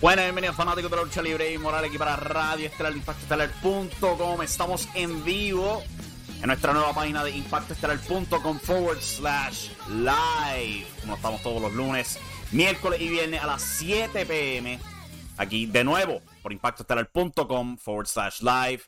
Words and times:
Bueno, 0.00 0.22
bienvenidos 0.22 0.56
fanáticos 0.56 0.90
de 0.90 0.96
la 0.96 1.02
lucha 1.04 1.22
libre 1.22 1.52
y 1.52 1.58
moral 1.58 1.84
aquí 1.84 1.96
para 1.96 2.16
Radio 2.16 2.66
Estelar, 2.66 2.92
impactoestelar.com. 2.94 4.42
Estamos 4.42 4.88
en 4.94 5.24
vivo 5.24 5.82
en 6.40 6.46
nuestra 6.48 6.74
nueva 6.74 6.92
página 6.92 7.24
de 7.24 7.30
impactoestelar.com 7.30 8.58
forward 8.58 9.00
slash 9.00 9.70
live. 9.88 10.86
Como 11.00 11.14
estamos 11.14 11.42
todos 11.42 11.62
los 11.62 11.72
lunes, 11.72 12.18
miércoles 12.52 13.00
y 13.00 13.08
viernes 13.08 13.42
a 13.42 13.46
las 13.46 13.62
7 13.62 14.26
pm. 14.26 14.78
Aquí 15.38 15.66
de 15.66 15.84
nuevo 15.84 16.20
por 16.42 16.52
impactoestelar.com 16.52 17.78
forward 17.78 18.06
slash 18.06 18.42
live. 18.42 18.82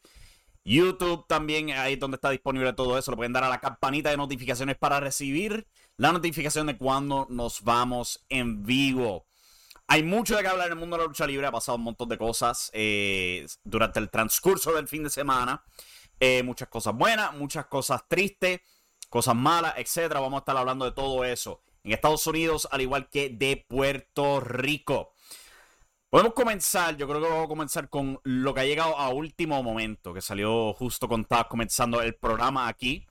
YouTube 0.64 1.26
también, 1.28 1.70
ahí 1.70 1.94
es 1.94 2.00
donde 2.00 2.16
está 2.16 2.28
disponible 2.30 2.72
todo 2.72 2.98
eso. 2.98 3.12
Le 3.12 3.16
pueden 3.16 3.32
dar 3.32 3.44
a 3.44 3.48
la 3.48 3.60
campanita 3.60 4.10
de 4.10 4.16
notificaciones 4.16 4.76
para 4.76 5.00
recibir 5.00 5.66
la 5.96 6.12
notificación 6.12 6.66
de 6.66 6.76
cuando 6.76 7.26
nos 7.30 7.62
vamos 7.62 8.26
en 8.28 8.64
vivo. 8.64 9.24
Hay 9.88 10.02
mucho 10.02 10.36
de 10.36 10.42
qué 10.42 10.48
hablar 10.48 10.66
en 10.66 10.72
el 10.72 10.78
mundo 10.78 10.96
de 10.96 11.02
la 11.02 11.08
lucha 11.08 11.26
libre. 11.26 11.46
Ha 11.46 11.52
pasado 11.52 11.76
un 11.76 11.84
montón 11.84 12.08
de 12.08 12.18
cosas 12.18 12.70
eh, 12.72 13.46
durante 13.62 14.00
el 14.00 14.10
transcurso 14.10 14.72
del 14.72 14.88
fin 14.88 15.04
de 15.04 15.10
semana. 15.10 15.64
Eh, 16.18 16.42
muchas 16.42 16.68
cosas 16.68 16.94
buenas, 16.94 17.34
muchas 17.34 17.66
cosas 17.66 18.02
tristes, 18.08 18.60
cosas 19.08 19.36
malas, 19.36 19.74
etcétera. 19.76 20.20
Vamos 20.20 20.38
a 20.38 20.40
estar 20.40 20.56
hablando 20.56 20.84
de 20.84 20.92
todo 20.92 21.24
eso 21.24 21.62
en 21.84 21.92
Estados 21.92 22.26
Unidos, 22.26 22.66
al 22.70 22.80
igual 22.80 23.08
que 23.08 23.30
de 23.30 23.64
Puerto 23.68 24.40
Rico. 24.40 25.12
Podemos 26.10 26.34
comenzar, 26.34 26.96
yo 26.96 27.06
creo 27.06 27.20
que 27.20 27.28
vamos 27.28 27.44
a 27.44 27.48
comenzar 27.48 27.88
con 27.88 28.20
lo 28.24 28.54
que 28.54 28.60
ha 28.60 28.64
llegado 28.64 28.96
a 28.96 29.10
último 29.10 29.62
momento, 29.62 30.12
que 30.12 30.20
salió 30.20 30.72
justo 30.72 31.06
cuando 31.06 31.26
estaba 31.26 31.48
comenzando 31.48 32.02
el 32.02 32.14
programa 32.14 32.68
aquí. 32.68 33.06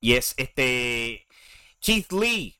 Y 0.00 0.14
es 0.14 0.34
este 0.36 1.26
Keith 1.80 2.12
Lee, 2.12 2.57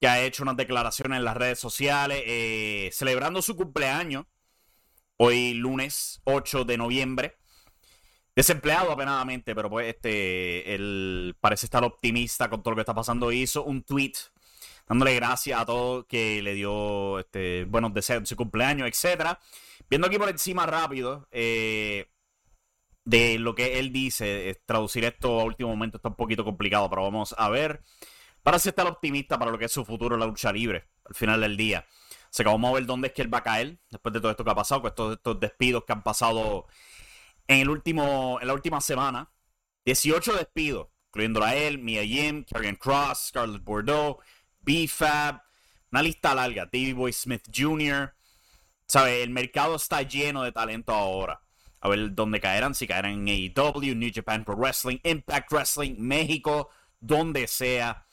que 0.00 0.08
ha 0.08 0.22
hecho 0.22 0.42
unas 0.42 0.56
declaraciones 0.56 1.18
en 1.18 1.24
las 1.24 1.36
redes 1.36 1.58
sociales 1.58 2.22
eh, 2.26 2.90
celebrando 2.92 3.42
su 3.42 3.56
cumpleaños, 3.56 4.26
hoy 5.16 5.54
lunes 5.54 6.20
8 6.24 6.64
de 6.64 6.76
noviembre. 6.76 7.38
Desempleado 8.34 8.92
apenadamente, 8.92 9.54
pero 9.54 9.70
pues 9.70 9.88
este, 9.88 10.74
él 10.74 11.34
parece 11.40 11.64
estar 11.64 11.82
optimista 11.84 12.50
con 12.50 12.62
todo 12.62 12.72
lo 12.72 12.76
que 12.76 12.82
está 12.82 12.94
pasando. 12.94 13.32
Hizo 13.32 13.64
un 13.64 13.82
tweet 13.82 14.12
dándole 14.86 15.14
gracias 15.14 15.58
a 15.58 15.64
todos 15.64 16.04
que 16.06 16.42
le 16.42 16.52
dio 16.52 17.18
este, 17.18 17.64
buenos 17.64 17.94
deseos 17.94 18.20
de 18.20 18.26
su 18.26 18.36
cumpleaños, 18.36 18.88
etc. 18.88 19.38
Viendo 19.88 20.06
aquí 20.06 20.18
por 20.18 20.28
encima 20.28 20.66
rápido 20.66 21.26
eh, 21.30 22.10
de 23.06 23.38
lo 23.38 23.54
que 23.54 23.78
él 23.78 23.90
dice, 23.90 24.60
traducir 24.66 25.04
esto 25.04 25.40
a 25.40 25.44
último 25.44 25.70
momento 25.70 25.96
está 25.96 26.10
un 26.10 26.16
poquito 26.16 26.44
complicado, 26.44 26.90
pero 26.90 27.04
vamos 27.04 27.34
a 27.38 27.48
ver. 27.48 27.82
Para 28.46 28.58
así 28.58 28.68
estar 28.68 28.86
optimista 28.86 29.40
para 29.40 29.50
lo 29.50 29.58
que 29.58 29.64
es 29.64 29.72
su 29.72 29.84
futuro 29.84 30.14
en 30.14 30.20
la 30.20 30.26
lucha 30.26 30.52
libre 30.52 30.88
al 31.04 31.16
final 31.16 31.40
del 31.40 31.56
día. 31.56 31.84
Se 32.30 32.42
acabó 32.42 32.54
vamos 32.58 32.70
a 32.70 32.74
ver 32.74 32.86
dónde 32.86 33.08
es 33.08 33.12
que 33.12 33.22
él 33.22 33.34
va 33.34 33.38
a 33.38 33.42
caer 33.42 33.80
después 33.90 34.12
de 34.12 34.20
todo 34.20 34.30
esto 34.30 34.44
que 34.44 34.50
ha 34.52 34.54
pasado, 34.54 34.82
con 34.82 34.90
estos, 34.90 35.16
estos 35.16 35.40
despidos 35.40 35.82
que 35.84 35.92
han 35.92 36.04
pasado 36.04 36.68
en, 37.48 37.58
el 37.58 37.68
último, 37.68 38.38
en 38.40 38.46
la 38.46 38.54
última 38.54 38.80
semana. 38.80 39.32
18 39.84 40.34
despidos, 40.34 40.86
incluyendo 41.08 41.42
a 41.42 41.56
él, 41.56 41.78
Mia 41.78 42.04
Yim, 42.04 42.44
Karrion 42.44 42.76
Cross, 42.76 43.30
Scarlett 43.30 43.64
Bordeaux, 43.64 44.24
B-Fab, 44.60 45.42
una 45.90 46.02
lista 46.02 46.32
larga, 46.32 46.66
Davey 46.66 46.92
Boy 46.92 47.12
Smith 47.12 47.42
Jr. 47.52 48.14
¿Sabe? 48.86 49.24
El 49.24 49.30
mercado 49.30 49.74
está 49.74 50.02
lleno 50.02 50.44
de 50.44 50.52
talento 50.52 50.92
ahora. 50.92 51.40
A 51.80 51.88
ver 51.88 52.14
dónde 52.14 52.40
caerán, 52.40 52.76
si 52.76 52.86
caerán 52.86 53.26
en 53.26 53.52
AEW, 53.56 53.96
New 53.96 54.12
Japan 54.14 54.44
Pro 54.44 54.54
Wrestling, 54.54 54.98
Impact 55.02 55.50
Wrestling, 55.50 55.96
México, 55.98 56.70
donde 57.00 57.48
sea. 57.48 58.05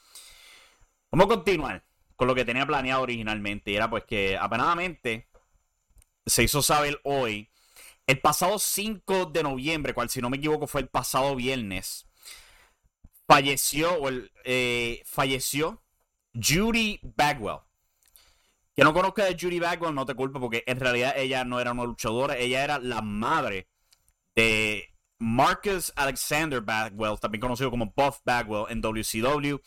Vamos 1.13 1.25
a 1.25 1.35
continuar 1.35 1.85
con 2.15 2.27
lo 2.27 2.33
que 2.33 2.43
tenía 2.43 2.65
planeado 2.65 3.03
originalmente. 3.03 3.69
Y 3.69 3.75
era 3.75 3.87
pues 3.87 4.03
que 4.03 4.35
apenadamente 4.35 5.29
se 6.25 6.41
hizo 6.41 6.63
saber 6.63 6.99
hoy, 7.03 7.51
el 8.07 8.19
pasado 8.19 8.57
5 8.57 9.27
de 9.27 9.43
noviembre, 9.43 9.93
cual 9.93 10.09
si 10.09 10.21
no 10.21 10.31
me 10.31 10.37
equivoco 10.37 10.65
fue 10.65 10.81
el 10.81 10.87
pasado 10.87 11.35
viernes, 11.35 12.07
falleció, 13.27 13.93
o 13.93 14.09
el, 14.09 14.31
eh, 14.43 15.03
falleció 15.05 15.83
Judy 16.33 16.99
Bagwell. 17.03 17.59
Que 18.75 18.83
no 18.83 18.91
conozca 18.91 19.25
de 19.25 19.37
Judy 19.39 19.59
Bagwell, 19.59 19.93
no 19.93 20.07
te 20.07 20.15
culpo, 20.15 20.39
porque 20.39 20.63
en 20.65 20.79
realidad 20.79 21.13
ella 21.15 21.45
no 21.45 21.59
era 21.59 21.73
una 21.73 21.83
luchadora, 21.83 22.37
ella 22.37 22.63
era 22.63 22.79
la 22.79 23.03
madre 23.03 23.67
de 24.35 24.91
Marcus 25.19 25.93
Alexander 25.95 26.59
Bagwell, 26.61 27.19
también 27.19 27.41
conocido 27.41 27.69
como 27.69 27.93
Buff 27.95 28.17
Bagwell 28.25 28.65
en 28.69 28.81
WCW. 28.81 29.59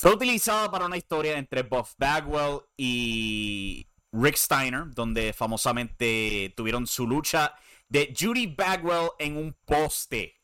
Fue 0.00 0.12
utilizada 0.12 0.70
para 0.70 0.86
una 0.86 0.96
historia 0.96 1.38
entre 1.38 1.64
Buff 1.64 1.94
Bagwell 1.98 2.60
y 2.76 3.88
Rick 4.12 4.36
Steiner, 4.36 4.84
donde 4.94 5.32
famosamente 5.32 6.54
tuvieron 6.56 6.86
su 6.86 7.04
lucha 7.04 7.52
de 7.88 8.14
Judy 8.16 8.46
Bagwell 8.46 9.10
en 9.18 9.36
un 9.36 9.56
poste. 9.64 10.36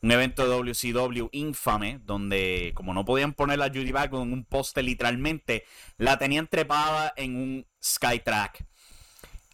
Un 0.00 0.10
evento 0.12 0.42
de 0.42 0.72
WCW 0.72 1.28
infame, 1.32 2.00
donde 2.02 2.72
como 2.74 2.94
no 2.94 3.04
podían 3.04 3.34
poner 3.34 3.60
a 3.60 3.68
Judy 3.68 3.92
Bagwell 3.92 4.22
en 4.22 4.32
un 4.32 4.44
poste 4.46 4.82
literalmente, 4.82 5.66
la 5.98 6.16
tenían 6.16 6.46
trepada 6.46 7.12
en 7.14 7.36
un 7.36 7.66
Skytrack. 7.84 8.64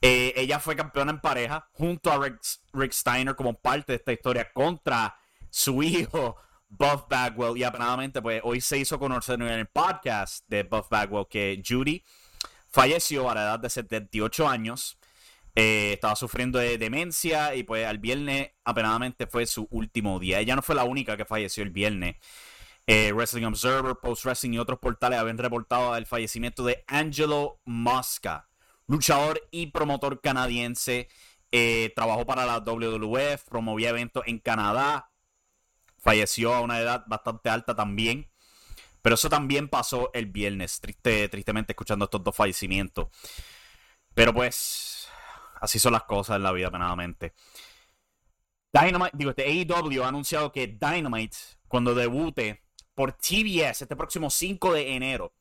Eh, 0.00 0.32
ella 0.36 0.60
fue 0.60 0.76
campeona 0.76 1.10
en 1.10 1.20
pareja 1.20 1.68
junto 1.72 2.12
a 2.12 2.22
Rick, 2.22 2.38
Rick 2.72 2.92
Steiner 2.92 3.34
como 3.34 3.54
parte 3.54 3.94
de 3.94 3.96
esta 3.96 4.12
historia 4.12 4.52
contra 4.52 5.18
su 5.50 5.82
hijo 5.82 6.36
Buff 6.78 7.04
Bagwell. 7.08 7.56
Y 7.56 7.64
apenadamente, 7.64 8.20
pues 8.22 8.40
hoy 8.44 8.60
se 8.60 8.78
hizo 8.78 8.98
conocer 8.98 9.40
en 9.40 9.48
el 9.48 9.66
podcast 9.66 10.44
de 10.48 10.62
Buff 10.62 10.88
Bagwell 10.88 11.26
que 11.28 11.62
Judy 11.66 12.02
falleció 12.68 13.30
a 13.30 13.34
la 13.34 13.42
edad 13.42 13.58
de 13.60 13.70
78 13.70 14.48
años. 14.48 14.98
Eh, 15.54 15.92
estaba 15.94 16.16
sufriendo 16.16 16.58
de 16.58 16.78
demencia 16.78 17.54
y 17.54 17.62
pues 17.62 17.86
al 17.86 17.98
viernes 17.98 18.50
apenadamente 18.64 19.28
fue 19.28 19.46
su 19.46 19.68
último 19.70 20.18
día. 20.18 20.40
Ella 20.40 20.56
no 20.56 20.62
fue 20.62 20.74
la 20.74 20.84
única 20.84 21.16
que 21.16 21.24
falleció 21.24 21.62
el 21.62 21.70
viernes. 21.70 22.16
Eh, 22.86 23.12
Wrestling 23.12 23.44
Observer, 23.44 23.94
Post 24.02 24.24
Wrestling 24.24 24.54
y 24.54 24.58
otros 24.58 24.78
portales 24.78 25.18
habían 25.18 25.38
reportado 25.38 25.96
el 25.96 26.04
fallecimiento 26.04 26.64
de 26.64 26.84
Angelo 26.86 27.60
Mosca, 27.64 28.48
luchador 28.88 29.40
y 29.50 29.68
promotor 29.68 30.20
canadiense. 30.20 31.08
Eh, 31.52 31.92
trabajó 31.94 32.26
para 32.26 32.44
la 32.44 32.58
WWF, 32.58 33.44
promovía 33.48 33.90
eventos 33.90 34.24
en 34.26 34.40
Canadá, 34.40 35.12
falleció 36.04 36.54
a 36.54 36.60
una 36.60 36.78
edad 36.78 37.04
bastante 37.06 37.48
alta 37.48 37.74
también. 37.74 38.30
Pero 39.02 39.16
eso 39.16 39.28
también 39.28 39.68
pasó 39.68 40.10
el 40.14 40.26
viernes, 40.26 40.80
triste, 40.80 41.28
tristemente 41.28 41.72
escuchando 41.72 42.04
estos 42.04 42.22
dos 42.22 42.34
fallecimientos. 42.34 43.08
Pero 44.14 44.32
pues, 44.32 45.08
así 45.60 45.78
son 45.78 45.92
las 45.92 46.04
cosas 46.04 46.36
en 46.36 46.42
la 46.42 46.52
vida, 46.52 46.70
penadamente. 46.70 47.34
Dynamite, 48.72 49.10
digo, 49.12 49.30
este 49.30 49.44
AEW 49.44 50.02
ha 50.04 50.08
anunciado 50.08 50.52
que 50.52 50.66
Dynamite, 50.66 51.36
cuando 51.68 51.94
debute 51.94 52.62
por 52.94 53.12
TBS 53.12 53.82
este 53.82 53.96
próximo 53.96 54.30
5 54.30 54.72
de 54.72 54.94
enero, 54.94 55.34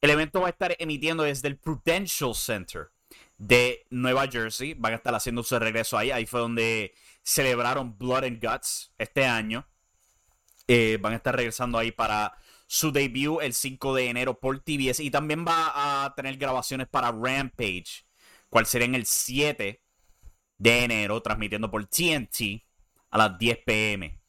el 0.00 0.10
evento 0.10 0.40
va 0.40 0.48
a 0.48 0.50
estar 0.50 0.76
emitiendo 0.78 1.22
desde 1.22 1.48
el 1.48 1.58
Prudential 1.58 2.34
Center 2.34 2.90
de 3.36 3.86
Nueva 3.90 4.28
Jersey. 4.28 4.74
Van 4.74 4.92
a 4.92 4.96
estar 4.96 5.14
haciendo 5.14 5.42
su 5.42 5.58
regreso 5.58 5.96
ahí. 5.96 6.10
Ahí 6.10 6.26
fue 6.26 6.40
donde 6.40 6.94
celebraron 7.22 7.96
Blood 7.96 8.24
and 8.24 8.44
Guts 8.44 8.92
este 8.98 9.24
año. 9.24 9.66
Eh, 10.68 10.98
van 11.00 11.14
a 11.14 11.16
estar 11.16 11.34
regresando 11.34 11.78
ahí 11.78 11.92
para 11.92 12.36
su 12.66 12.92
debut 12.92 13.40
el 13.42 13.54
5 13.54 13.94
de 13.94 14.10
enero 14.10 14.38
por 14.38 14.60
TBS. 14.60 15.00
Y 15.00 15.10
también 15.10 15.44
va 15.46 16.04
a 16.04 16.14
tener 16.14 16.36
grabaciones 16.36 16.86
para 16.86 17.10
Rampage, 17.10 18.04
cual 18.50 18.66
será 18.66 18.84
en 18.84 18.94
el 18.94 19.06
7 19.06 19.82
de 20.58 20.84
enero, 20.84 21.22
transmitiendo 21.22 21.70
por 21.70 21.86
TNT 21.86 22.62
a 23.10 23.18
las 23.18 23.38
10 23.38 23.58
pm. 23.64 24.20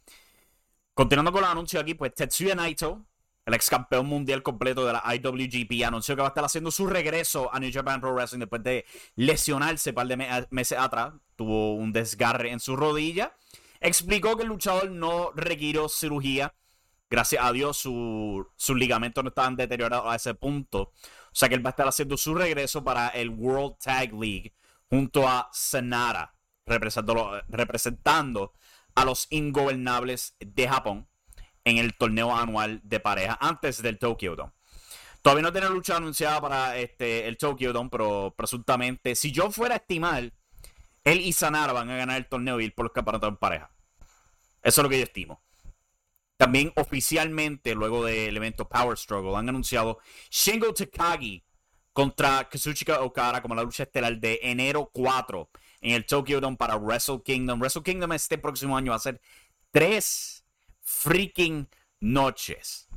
Continuando 0.94 1.32
con 1.32 1.42
los 1.42 1.50
anuncios 1.50 1.82
aquí, 1.82 1.94
pues 1.94 2.14
Tetsuya 2.14 2.56
Naito, 2.56 3.06
el 3.46 3.54
ex 3.54 3.70
campeón 3.70 4.06
mundial 4.06 4.44
completo 4.44 4.86
de 4.86 4.94
la 4.94 5.04
IWGP, 5.16 5.84
anunció 5.86 6.16
que 6.16 6.22
va 6.22 6.28
a 6.28 6.30
estar 6.30 6.46
haciendo 6.46 6.72
su 6.72 6.88
regreso 6.88 7.54
a 7.54 7.60
New 7.60 7.72
Japan 7.74 8.00
Pro 8.00 8.14
Wrestling 8.14 8.40
después 8.40 8.64
de 8.64 8.86
lesionarse 9.16 9.90
un 9.90 9.96
par 9.96 10.08
de 10.08 10.48
meses 10.52 10.78
atrás. 10.78 11.14
Tuvo 11.36 11.76
un 11.76 11.92
desgarre 11.92 12.52
en 12.52 12.60
su 12.60 12.76
rodilla. 12.76 13.36
Explicó 13.80 14.36
que 14.36 14.44
el 14.44 14.50
luchador 14.50 14.92
no 14.92 15.32
requirió 15.36 15.88
cirugía. 15.90 16.54
Gracias 17.10 17.44
a 17.44 17.52
Dios, 17.52 17.78
sus 17.78 18.78
ligamentos 18.78 19.24
no 19.24 19.30
estaban 19.30 19.56
deteriorados 19.56 20.06
a 20.12 20.16
ese 20.16 20.36
punto. 20.36 20.82
O 20.82 21.34
sea 21.34 21.50
que 21.50 21.56
él 21.56 21.66
va 21.66 21.70
a 21.70 21.72
estar 21.72 21.88
haciendo 21.88 22.18
su 22.18 22.36
regreso 22.36 22.84
para 22.84 23.10
el 23.10 23.30
World 23.30 23.78
Tag 23.84 24.14
League 24.14 24.54
junto 24.90 25.28
a 25.28 25.50
Senara, 25.52 26.36
representando 26.66 28.54
a 28.96 29.06
los 29.06 29.28
ingobernables 29.30 30.36
de 30.40 30.68
Japón 30.68 31.08
en 31.64 31.78
el 31.78 31.96
torneo 31.96 32.36
anual 32.36 32.82
de 32.84 33.00
pareja 33.00 33.38
antes 33.40 33.82
del 33.82 33.98
Tokyo 34.00 34.36
Dome. 34.36 34.54
Todavía 35.22 35.44
no 35.44 35.52
tiene 35.52 35.70
lucha 35.70 35.98
anunciada 35.98 36.40
para 36.42 36.78
este, 36.78 37.28
el 37.28 37.38
Tokyo 37.38 37.74
Dome, 37.74 37.90
pero 37.92 38.34
presuntamente, 38.38 39.16
si 39.16 39.32
yo 39.32 39.52
fuera 39.52 39.76
a 39.76 39.78
estimar, 39.78 40.32
él 41.12 41.22
y 41.22 41.34
Sanara 41.34 41.74
van 41.74 41.90
a 41.90 41.98
ganar 41.98 42.18
el 42.18 42.28
torneo 42.28 42.60
y 42.60 42.66
ir 42.66 42.76
por 42.76 42.86
los 42.86 42.94
campeonatos 42.94 43.30
en 43.30 43.38
pareja. 43.38 43.72
Eso 44.62 44.82
es 44.82 44.84
lo 44.84 44.90
que 44.90 44.98
yo 44.98 45.04
estimo. 45.04 45.42
También 46.38 46.72
oficialmente, 46.76 47.76
luego 47.76 48.06
del 48.06 48.36
evento 48.38 48.68
Power 48.68 48.98
Struggle, 48.98 49.36
han 49.36 49.50
anunciado 49.50 50.00
Shingo 50.30 50.74
Takagi 50.74 51.44
contra 51.92 52.48
Kazuchika 52.48 53.02
Okada 53.02 53.42
como 53.42 53.56
la 53.56 53.64
lucha 53.64 53.84
estelar 53.84 54.18
de 54.20 54.40
enero 54.44 54.90
4 54.94 55.50
en 55.82 55.96
el 55.96 56.06
Tokyo 56.06 56.40
Dome 56.40 56.56
para 56.56 56.78
Wrestle 56.78 57.22
Kingdom. 57.24 57.60
Wrestle 57.60 57.84
Kingdom 57.84 58.14
este 58.14 58.38
próximo 58.38 58.78
año 58.78 58.92
va 58.92 58.98
a 58.98 59.00
ser 59.00 59.20
tres 59.72 60.46
freaking 60.82 61.68
noches. 62.00 62.88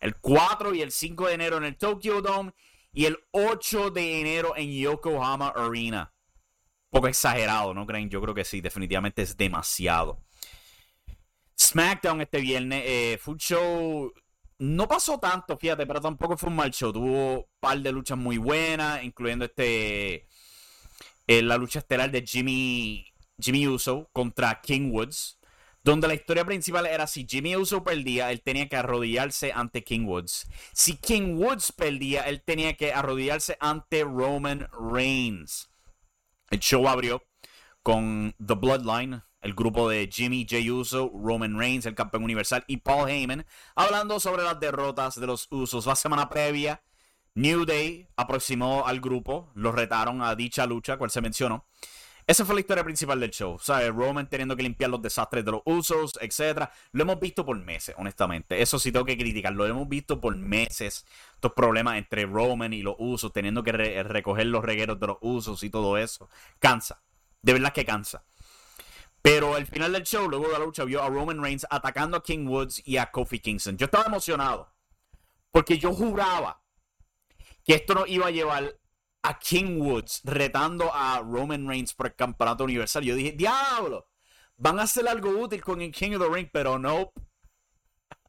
El 0.00 0.16
4 0.16 0.74
y 0.74 0.82
el 0.82 0.92
5 0.92 1.26
de 1.26 1.34
enero 1.34 1.56
en 1.56 1.64
el 1.64 1.76
Tokyo 1.76 2.20
Dome 2.22 2.52
y 2.92 3.06
el 3.06 3.18
8 3.32 3.90
de 3.90 4.20
enero 4.20 4.54
en 4.56 4.70
Yokohama 4.72 5.48
Arena. 5.48 6.12
Poco 6.92 7.08
exagerado, 7.08 7.72
¿no 7.72 7.86
creen? 7.86 8.10
Yo 8.10 8.20
creo 8.20 8.34
que 8.34 8.44
sí, 8.44 8.60
definitivamente 8.60 9.22
es 9.22 9.34
demasiado. 9.34 10.22
SmackDown 11.58 12.20
este 12.20 12.38
viernes 12.38 12.82
eh, 12.84 13.18
un 13.24 13.38
show. 13.38 14.12
No 14.58 14.86
pasó 14.86 15.18
tanto, 15.18 15.56
fíjate, 15.56 15.86
pero 15.86 16.02
tampoco 16.02 16.36
fue 16.36 16.50
un 16.50 16.56
mal 16.56 16.70
show. 16.70 16.92
Tuvo 16.92 17.38
un 17.38 17.46
par 17.60 17.78
de 17.78 17.92
luchas 17.92 18.18
muy 18.18 18.36
buenas, 18.36 19.02
incluyendo 19.02 19.46
este. 19.46 20.28
Eh, 21.26 21.40
la 21.40 21.56
lucha 21.56 21.78
estelar 21.78 22.10
de 22.10 22.26
Jimmy, 22.26 23.06
Jimmy 23.40 23.66
Uso 23.68 24.10
contra 24.12 24.60
King 24.60 24.90
Woods. 24.92 25.38
Donde 25.82 26.08
la 26.08 26.14
historia 26.14 26.44
principal 26.44 26.84
era 26.84 27.06
si 27.06 27.26
Jimmy 27.26 27.56
Uso 27.56 27.82
perdía, 27.84 28.32
él 28.32 28.42
tenía 28.42 28.68
que 28.68 28.76
arrodillarse 28.76 29.50
ante 29.54 29.82
King 29.82 30.04
Woods. 30.04 30.46
Si 30.74 30.96
King 30.98 31.36
Woods 31.38 31.72
perdía, 31.72 32.24
él 32.28 32.42
tenía 32.42 32.74
que 32.74 32.92
arrodillarse 32.92 33.56
ante 33.60 34.04
Roman 34.04 34.68
Reigns. 34.92 35.71
El 36.52 36.60
show 36.60 36.86
abrió 36.86 37.24
con 37.82 38.34
The 38.36 38.52
Bloodline, 38.52 39.22
el 39.40 39.54
grupo 39.54 39.88
de 39.88 40.06
Jimmy 40.12 40.46
J. 40.48 40.70
Uso, 40.70 41.10
Roman 41.14 41.58
Reigns, 41.58 41.86
el 41.86 41.94
campeón 41.94 42.24
universal, 42.24 42.62
y 42.66 42.76
Paul 42.76 43.08
Heyman, 43.08 43.46
hablando 43.74 44.20
sobre 44.20 44.42
las 44.42 44.60
derrotas 44.60 45.18
de 45.18 45.26
los 45.26 45.48
Usos. 45.50 45.86
La 45.86 45.96
semana 45.96 46.28
previa, 46.28 46.82
New 47.34 47.64
Day 47.64 48.06
aproximó 48.16 48.86
al 48.86 49.00
grupo, 49.00 49.50
los 49.54 49.74
retaron 49.74 50.20
a 50.20 50.34
dicha 50.34 50.66
lucha, 50.66 50.98
cual 50.98 51.10
se 51.10 51.22
mencionó. 51.22 51.66
Esa 52.26 52.44
fue 52.44 52.54
la 52.54 52.60
historia 52.60 52.84
principal 52.84 53.18
del 53.18 53.30
show. 53.30 53.58
¿Sabes? 53.58 53.92
Roman 53.92 54.28
teniendo 54.28 54.56
que 54.56 54.62
limpiar 54.62 54.90
los 54.90 55.02
desastres 55.02 55.44
de 55.44 55.50
los 55.50 55.62
usos, 55.64 56.12
etc. 56.20 56.68
Lo 56.92 57.02
hemos 57.02 57.18
visto 57.18 57.44
por 57.44 57.58
meses, 57.58 57.94
honestamente. 57.98 58.62
Eso 58.62 58.78
sí 58.78 58.92
tengo 58.92 59.04
que 59.04 59.18
criticar. 59.18 59.52
Lo 59.52 59.66
hemos 59.66 59.88
visto 59.88 60.20
por 60.20 60.36
meses. 60.36 61.04
Estos 61.34 61.52
problemas 61.52 61.98
entre 61.98 62.24
Roman 62.26 62.72
y 62.72 62.82
los 62.82 62.94
usos, 62.98 63.32
teniendo 63.32 63.62
que 63.62 63.72
recoger 63.72 64.46
los 64.46 64.64
regueros 64.64 65.00
de 65.00 65.08
los 65.08 65.18
usos 65.20 65.62
y 65.62 65.70
todo 65.70 65.98
eso. 65.98 66.28
Cansa. 66.58 67.02
De 67.42 67.52
verdad 67.52 67.72
que 67.72 67.84
cansa. 67.84 68.24
Pero 69.20 69.54
al 69.54 69.66
final 69.66 69.92
del 69.92 70.02
show, 70.02 70.28
luego 70.28 70.46
de 70.46 70.52
la 70.52 70.64
lucha, 70.64 70.84
vio 70.84 71.02
a 71.02 71.08
Roman 71.08 71.42
Reigns 71.42 71.66
atacando 71.70 72.16
a 72.16 72.22
King 72.22 72.46
Woods 72.46 72.82
y 72.84 72.96
a 72.96 73.10
Kofi 73.10 73.40
Kingston. 73.40 73.76
Yo 73.76 73.86
estaba 73.86 74.04
emocionado. 74.06 74.72
Porque 75.50 75.78
yo 75.78 75.92
juraba 75.92 76.60
que 77.64 77.74
esto 77.74 77.94
nos 77.94 78.08
iba 78.08 78.26
a 78.26 78.30
llevar 78.30 78.76
a 79.22 79.38
King 79.38 79.80
Woods 79.80 80.20
retando 80.24 80.90
a 80.92 81.20
Roman 81.20 81.68
Reigns 81.68 81.94
por 81.94 82.06
el 82.06 82.14
campeonato 82.14 82.64
universal. 82.64 83.04
Yo 83.04 83.14
dije, 83.14 83.32
diablo, 83.32 84.08
van 84.56 84.80
a 84.80 84.82
hacer 84.82 85.08
algo 85.08 85.30
útil 85.30 85.62
con 85.62 85.80
el 85.80 85.92
King 85.92 86.16
of 86.16 86.22
the 86.22 86.28
Ring, 86.28 86.48
pero 86.52 86.78
no. 86.78 87.12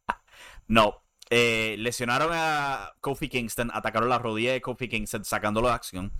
no. 0.68 1.04
Eh, 1.30 1.76
lesionaron 1.80 2.30
a 2.34 2.94
Kofi 3.00 3.28
Kingston, 3.28 3.72
atacaron 3.74 4.10
la 4.10 4.20
rodilla 4.20 4.54
de 4.54 4.62
Kofi 4.62 4.88
Kingston, 4.88 5.26
sacándolo 5.26 5.68
de 5.68 5.74
acción. 5.74 6.14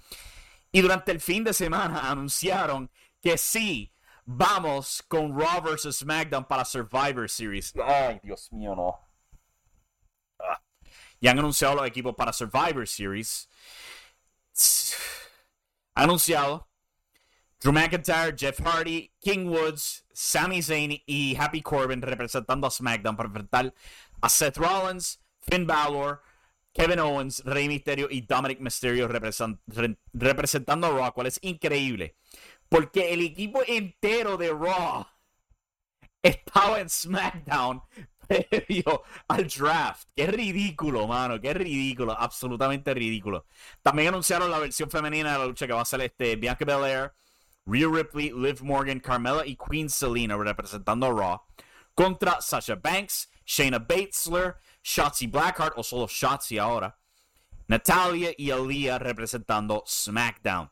Y 0.72 0.82
durante 0.82 1.12
el 1.12 1.22
fin 1.22 1.44
de 1.44 1.54
semana 1.54 2.10
anunciaron 2.10 2.90
que 3.22 3.38
sí, 3.38 3.94
vamos 4.26 5.04
con 5.08 5.40
Raw 5.40 5.62
vs. 5.62 5.98
SmackDown 5.98 6.46
para 6.46 6.66
Survivor 6.66 7.30
Series. 7.30 7.74
Ay, 7.86 8.20
Dios 8.24 8.52
mío, 8.52 8.76
no. 8.76 9.00
Ah. 10.40 10.60
Ya 11.22 11.32
han 11.32 11.40
anunciado 11.40 11.76
los 11.76 11.86
equipos 11.86 12.16
para 12.16 12.34
Survivor 12.34 12.88
Series 12.88 13.48
anunciado 15.96 16.70
Drew 17.64 17.72
McIntyre, 17.72 18.36
Jeff 18.36 18.60
Hardy, 18.60 19.14
King 19.22 19.48
Woods, 19.48 20.04
Sami 20.12 20.62
Zayn 20.62 21.02
y 21.06 21.36
Happy 21.40 21.62
Corbin 21.62 22.02
representando 22.02 22.68
a 22.68 22.72
SmackDown 22.72 23.16
para 23.16 23.28
enfrentar 23.28 23.74
a 24.22 24.28
Seth 24.28 24.58
Rollins, 24.58 25.22
Finn 25.42 25.66
Balor, 25.66 26.22
Kevin 26.74 27.00
Owens, 27.00 27.42
Rey 27.46 27.70
Mysterio 27.70 28.08
y 28.10 28.22
Dominic 28.22 28.60
Mysterio 28.60 29.08
representando 29.08 30.88
a 30.88 30.90
Raw, 30.90 31.14
cual 31.14 31.28
es 31.28 31.40
increíble. 31.42 32.18
Porque 32.68 33.14
el 33.14 33.22
equipo 33.22 33.62
entero 33.66 34.36
de 34.36 34.50
Raw 34.50 35.06
estaba 36.22 36.82
en 36.82 36.90
SmackDown 36.90 37.82
al 39.28 39.48
draft. 39.48 40.08
Qué 40.16 40.28
ridículo, 40.28 41.08
mano. 41.08 41.40
Qué 41.40 41.54
ridículo. 41.54 42.14
Absolutamente 42.18 42.94
ridículo. 42.94 43.46
También 43.82 44.10
anunciaron 44.10 44.50
la 44.50 44.60
versión 44.60 44.90
femenina 44.90 45.34
de 45.34 45.40
la 45.40 45.46
lucha 45.46 45.68
que 45.68 45.74
va 45.74 45.82
a 45.82 45.86
ser 45.86 46.02
este 46.02 46.36
Bianca 46.36 46.66
Belair, 46.66 47.14
Rhea 47.66 47.88
Ripley, 47.88 48.32
Liv 48.32 48.62
Morgan, 48.64 49.00
Carmella 49.00 49.46
y 49.46 49.56
Queen 49.56 49.90
Selena 49.90 50.38
representando 50.38 51.06
a 51.06 51.10
Raw. 51.10 51.42
Contra 51.96 52.42
Sasha 52.42 52.76
Banks, 52.76 53.30
Shayna 53.46 53.80
Baszler, 53.80 54.56
Shotzi 54.84 55.28
Blackheart 55.28 55.78
o 55.78 55.84
solo 55.84 56.08
Shotzi 56.08 56.58
ahora. 56.58 56.98
Natalia 57.68 58.32
y 58.38 58.52
Aliyah 58.52 59.00
representando 59.00 59.84
SmackDown. 59.88 60.70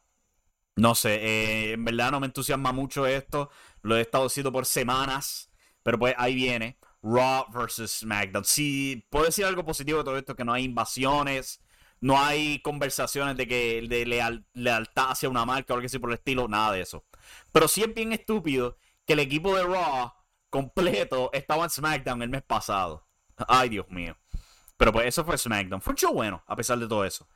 No 0.75 0.95
sé, 0.95 1.15
eh, 1.15 1.71
en 1.73 1.85
verdad 1.85 2.11
no 2.11 2.19
me 2.19 2.27
entusiasma 2.27 2.71
mucho 2.71 3.05
esto. 3.05 3.49
Lo 3.81 3.97
he 3.97 4.01
estado 4.01 4.25
diciendo 4.25 4.51
por 4.51 4.65
semanas. 4.65 5.51
Pero 5.83 5.99
pues 5.99 6.15
ahí 6.17 6.35
viene. 6.35 6.77
Raw 7.03 7.45
versus 7.51 7.91
SmackDown. 7.99 8.45
Si 8.45 9.07
puedo 9.09 9.25
decir 9.25 9.45
algo 9.45 9.65
positivo 9.65 9.99
de 9.99 10.03
todo 10.03 10.17
esto, 10.17 10.35
que 10.35 10.45
no 10.45 10.53
hay 10.53 10.63
invasiones, 10.63 11.61
no 11.99 12.19
hay 12.19 12.59
conversaciones 12.61 13.37
de 13.37 13.47
que 13.47 13.81
de 13.87 14.43
lealtad 14.53 15.11
hacia 15.11 15.29
una 15.29 15.45
marca 15.45 15.73
o 15.73 15.77
algo 15.77 15.85
así 15.85 15.99
por 15.99 16.09
el 16.09 16.15
estilo, 16.15 16.47
nada 16.47 16.73
de 16.73 16.81
eso. 16.81 17.05
Pero 17.51 17.67
sí 17.67 17.81
es 17.81 17.93
bien 17.93 18.11
estúpido 18.11 18.77
que 19.05 19.13
el 19.13 19.19
equipo 19.19 19.55
de 19.55 19.63
Raw 19.63 20.11
completo 20.49 21.29
estaba 21.33 21.63
en 21.63 21.69
SmackDown 21.69 22.21
el 22.21 22.29
mes 22.29 22.43
pasado. 22.43 23.07
Ay, 23.47 23.69
Dios 23.69 23.87
mío. 23.89 24.17
Pero 24.77 24.91
pues 24.91 25.05
eso 25.05 25.23
fue 25.23 25.37
SmackDown. 25.37 25.81
Fue 25.81 25.91
un 25.91 25.97
show 25.97 26.13
bueno, 26.13 26.43
a 26.47 26.55
pesar 26.55 26.79
de 26.79 26.87
todo 26.87 27.05
eso. 27.05 27.27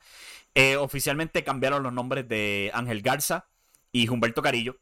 Eh, 0.54 0.76
oficialmente 0.76 1.44
cambiaron 1.44 1.82
los 1.82 1.92
nombres 1.92 2.28
de 2.28 2.70
Ángel 2.74 3.02
Garza 3.02 3.48
y 3.92 4.08
Humberto 4.08 4.42
Carillo. 4.42 4.80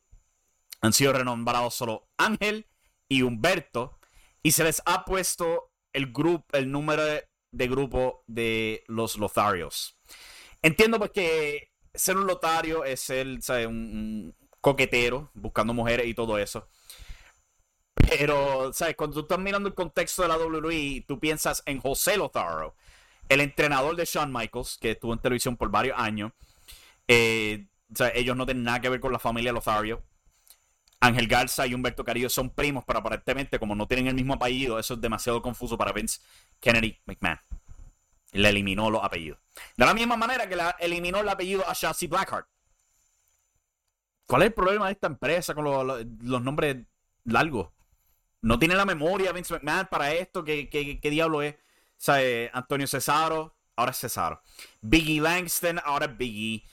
Han 0.81 0.93
sido 0.93 1.13
renombrados 1.13 1.75
solo 1.75 2.09
Ángel 2.17 2.67
y 3.09 3.23
Humberto 3.23 3.99
y 4.45 4.53
se 4.53 4.63
les 4.63 4.83
ha 4.85 5.05
puesto 5.05 5.73
el, 5.93 6.13
grupo, 6.13 6.47
el 6.53 6.71
número 6.71 7.03
de, 7.03 7.27
grupo 7.67 8.23
de 8.27 8.85
los 8.87 9.17
Lotharios. 9.17 9.99
Entiendo 10.63 10.99
pues 10.99 11.11
que 11.13 11.73
ser 11.95 12.17
un 12.17 12.27
lotario 12.27 12.85
es 12.85 13.01
ser 13.01 13.27
un, 13.67 14.37
coquetero, 14.61 15.31
buscando 15.35 15.73
mujeres 15.73 16.07
y 16.07 16.15
todo 16.15 16.39
eso. 16.39 16.69
Pero, 17.95 18.73
¿sabes? 18.75 18.97
Cuando 18.97 19.15
tú 19.15 19.21
estás 19.21 19.39
mirando 19.39 19.69
el 19.69 19.75
contexto 19.75 20.23
de 20.23 20.29
la 20.29 20.37
WWE, 20.37 21.05
tú 21.09 21.19
piensas 21.19 21.63
en 21.65 21.81
José 21.81 22.19
Lothario, 22.19 22.75
el 23.31 23.41
entrenador 23.41 23.97
de 23.97 24.05
Shawn 24.05 24.31
Michaels, 24.31 24.77
que 24.79 24.93
estuvo 24.93 25.15
en 25.15 25.21
televisión 25.21 25.57
por 25.57 25.71
varios 25.71 25.99
años, 25.99 26.33
eh, 27.09 27.67
O 27.91 27.97
sea, 27.97 28.11
ellos 28.15 28.37
no 28.37 28.45
tienen 28.45 28.65
nada 28.65 28.81
que 28.81 28.89
ver 28.91 29.01
con 29.01 29.13
la 29.13 29.19
familia 29.19 29.53
Lothario. 29.53 30.03
Ángel 31.05 31.29
Garza 31.29 31.67
y 31.67 31.75
Humberto 31.75 32.03
Carillo 32.03 32.31
son 32.31 32.49
primos, 32.49 32.83
pero 32.87 33.01
aparentemente, 33.01 33.59
como 33.59 33.75
no 33.75 33.87
tienen 33.87 34.07
el 34.07 34.15
mismo 34.15 34.33
apellido, 34.33 34.79
eso 34.79 34.95
es 34.95 35.01
demasiado 35.03 35.43
confuso 35.43 35.77
para 35.77 35.93
Vince 35.93 36.21
Kennedy 36.61 36.99
McMahon. 37.05 37.39
Le 38.33 38.49
eliminó 38.49 38.89
los 38.89 39.05
apellidos. 39.05 39.39
De 39.77 39.85
la 39.85 39.93
misma 39.93 40.17
manera 40.17 40.49
que 40.49 40.59
eliminó 40.79 41.19
el 41.19 41.29
apellido 41.29 41.63
a 41.69 41.75
Shotzi 41.75 42.07
Blackheart. 42.07 42.47
¿Cuál 44.27 44.43
es 44.43 44.47
el 44.47 44.55
problema 44.55 44.87
de 44.87 44.93
esta 44.93 45.09
empresa 45.09 45.55
con 45.55 45.65
los, 45.65 46.43
nombres 46.43 46.79
largos? 47.25 47.69
No 48.41 48.59
tiene 48.59 48.75
la 48.75 48.87
memoria 48.87 49.33
Vince 49.33 49.53
McMahon 49.53 49.89
para 49.91 50.11
esto. 50.15 50.43
¿Qué, 50.43 50.71
qué, 50.71 51.11
diablo 51.11 51.43
es? 51.43 51.55
O 52.09 52.15
eh, 52.15 52.51
Antonio 52.55 52.87
Cesaro, 52.87 53.55
ahora 53.77 53.91
es 53.91 53.99
Cesaro. 53.99 54.41
Biggie 54.81 55.21
Langston, 55.21 55.79
ahora 55.85 56.07
es 56.07 56.17
Biggie. 56.17 56.65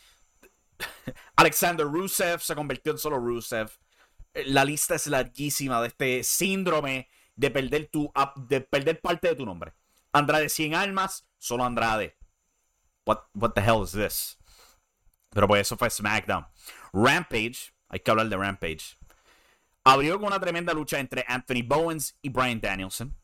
Alexander 1.36 1.86
Rusev 1.86 2.40
se 2.40 2.56
convirtió 2.56 2.94
en 2.94 2.98
solo 2.98 3.18
Rusev. 3.18 3.70
La 4.34 4.64
lista 4.64 4.96
es 4.96 5.08
larguísima 5.08 5.82
de 5.82 5.88
este 5.88 6.24
síndrome 6.24 7.10
de 7.36 7.52
perder, 7.52 7.88
tu, 7.88 8.12
de 8.36 8.62
perder 8.62 9.02
parte 9.02 9.30
de 9.30 9.36
tu 9.36 9.46
nombre. 9.46 9.74
Andrade 10.14 10.50
100 10.50 10.76
almas, 10.76 11.28
solo 11.38 11.64
Andrade. 11.64 12.16
What, 13.06 13.24
what 13.34 13.52
the 13.54 13.62
hell 13.62 13.84
is 13.84 13.92
this? 13.92 14.38
Pero 15.30 15.48
pues 15.48 15.62
eso 15.62 15.78
fue 15.78 15.90
SmackDown. 15.90 16.46
Rampage, 16.94 17.74
hay 17.90 18.00
que 18.00 18.12
hablar 18.12 18.30
de 18.30 18.38
Rampage. 18.38 18.98
Abrió 19.84 20.18
una 20.20 20.40
tremenda 20.40 20.74
lucha 20.74 21.00
entre 21.00 21.26
Anthony 21.28 21.64
Bowens 21.64 22.16
y 22.22 22.30
Brian 22.30 22.62
Danielson. 22.62 23.16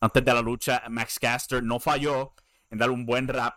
Antes 0.00 0.24
de 0.24 0.34
la 0.34 0.42
lucha, 0.42 0.82
Max 0.88 1.18
Caster 1.18 1.62
no 1.62 1.78
falló 1.78 2.34
en 2.70 2.78
dar 2.78 2.90
un 2.90 3.06
buen 3.06 3.28
rap 3.28 3.54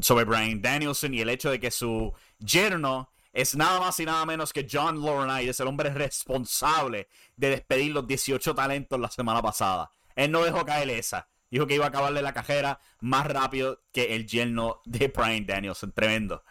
sobre 0.00 0.24
Brian 0.24 0.60
Danielson 0.60 1.14
y 1.14 1.20
el 1.20 1.28
hecho 1.28 1.50
de 1.50 1.60
que 1.60 1.70
su 1.70 2.12
yerno 2.38 3.10
es 3.40 3.54
nada 3.54 3.78
más 3.78 4.00
y 4.00 4.04
nada 4.04 4.26
menos 4.26 4.52
que 4.52 4.66
John 4.68 5.00
Laurinaitis, 5.00 5.60
el 5.60 5.68
hombre 5.68 5.90
responsable 5.90 7.08
de 7.36 7.50
despedir 7.50 7.92
los 7.92 8.04
18 8.04 8.52
talentos 8.52 8.98
la 8.98 9.08
semana 9.08 9.40
pasada. 9.40 9.92
Él 10.16 10.32
no 10.32 10.42
dejó 10.42 10.66
caer 10.66 10.90
esa. 10.90 11.28
Dijo 11.48 11.64
que 11.68 11.76
iba 11.76 11.84
a 11.84 11.88
acabarle 11.88 12.20
la 12.20 12.32
cajera 12.32 12.80
más 12.98 13.28
rápido 13.28 13.80
que 13.92 14.16
el 14.16 14.26
yerno 14.26 14.80
de 14.84 15.06
Brian 15.16 15.46
Danielson. 15.46 15.92
Tremendo. 15.92 16.42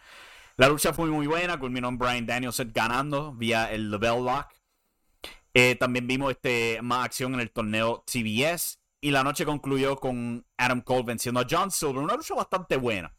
La 0.56 0.70
lucha 0.70 0.94
fue 0.94 1.08
muy 1.08 1.26
buena. 1.26 1.60
Culminó 1.60 1.88
en 1.88 1.98
Brian 1.98 2.24
Danielson 2.24 2.72
ganando 2.74 3.34
vía 3.34 3.70
el 3.70 3.90
Level 3.90 4.24
Lock. 4.24 4.46
Eh, 5.52 5.74
también 5.74 6.06
vimos 6.06 6.30
este, 6.30 6.80
más 6.80 7.04
acción 7.04 7.34
en 7.34 7.40
el 7.40 7.50
torneo 7.50 8.02
TBS. 8.06 8.78
Y 9.02 9.10
la 9.10 9.22
noche 9.22 9.44
concluyó 9.44 9.96
con 9.96 10.46
Adam 10.56 10.80
Cole 10.80 11.04
venciendo 11.04 11.40
a 11.40 11.46
John 11.48 11.70
Silver. 11.70 11.98
Una 11.98 12.16
lucha 12.16 12.34
bastante 12.34 12.78
buena. 12.78 13.14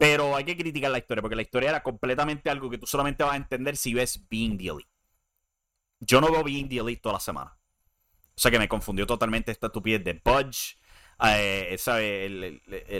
Pero 0.00 0.34
hay 0.34 0.44
que 0.44 0.56
criticar 0.56 0.90
la 0.90 0.96
historia, 0.96 1.20
porque 1.20 1.36
la 1.36 1.42
historia 1.42 1.68
era 1.68 1.82
completamente 1.82 2.48
algo 2.48 2.70
que 2.70 2.78
tú 2.78 2.86
solamente 2.86 3.22
vas 3.22 3.34
a 3.34 3.36
entender 3.36 3.76
si 3.76 3.92
ves 3.92 4.26
Being 4.30 4.56
the. 4.56 4.86
Yo 5.98 6.22
no 6.22 6.32
veo 6.32 6.42
Being 6.42 6.70
the 6.70 6.96
toda 6.96 7.12
la 7.12 7.20
semana. 7.20 7.58
O 8.34 8.40
sea 8.40 8.50
que 8.50 8.58
me 8.58 8.66
confundió 8.66 9.06
totalmente 9.06 9.52
esta 9.52 9.66
estupidez 9.66 10.02
de 10.02 10.14
Budge. 10.24 10.78
Eh, 11.22 11.78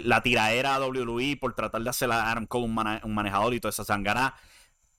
la 0.05 0.21
tiraera 0.21 0.75
a 0.75 0.79
WWE 0.85 1.37
por 1.37 1.55
tratar 1.55 1.81
de 1.81 1.89
hacer 1.89 2.11
a 2.11 2.29
Adam 2.29 2.45
Cole 2.45 2.65
un, 2.65 2.75
manejador 3.15 3.55
y 3.55 3.59
toda 3.59 3.71
esa 3.71 3.83
sangana. 3.83 4.35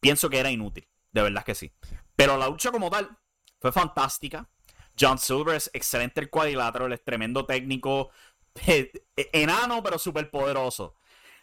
Pienso 0.00 0.28
que 0.28 0.40
era 0.40 0.50
inútil. 0.50 0.88
De 1.12 1.22
verdad 1.22 1.44
que 1.44 1.54
sí. 1.54 1.70
Pero 2.16 2.36
la 2.36 2.48
lucha 2.48 2.72
como 2.72 2.90
tal 2.90 3.16
fue 3.60 3.70
fantástica. 3.70 4.50
John 4.98 5.20
Silver 5.20 5.54
es 5.54 5.70
excelente 5.72 6.20
el 6.20 6.30
cuadrilátero, 6.30 6.86
él 6.86 6.94
es 6.94 7.04
tremendo 7.04 7.46
técnico, 7.46 8.10
enano 9.32 9.84
pero 9.84 10.00
súper 10.00 10.32
poderoso. 10.32 10.96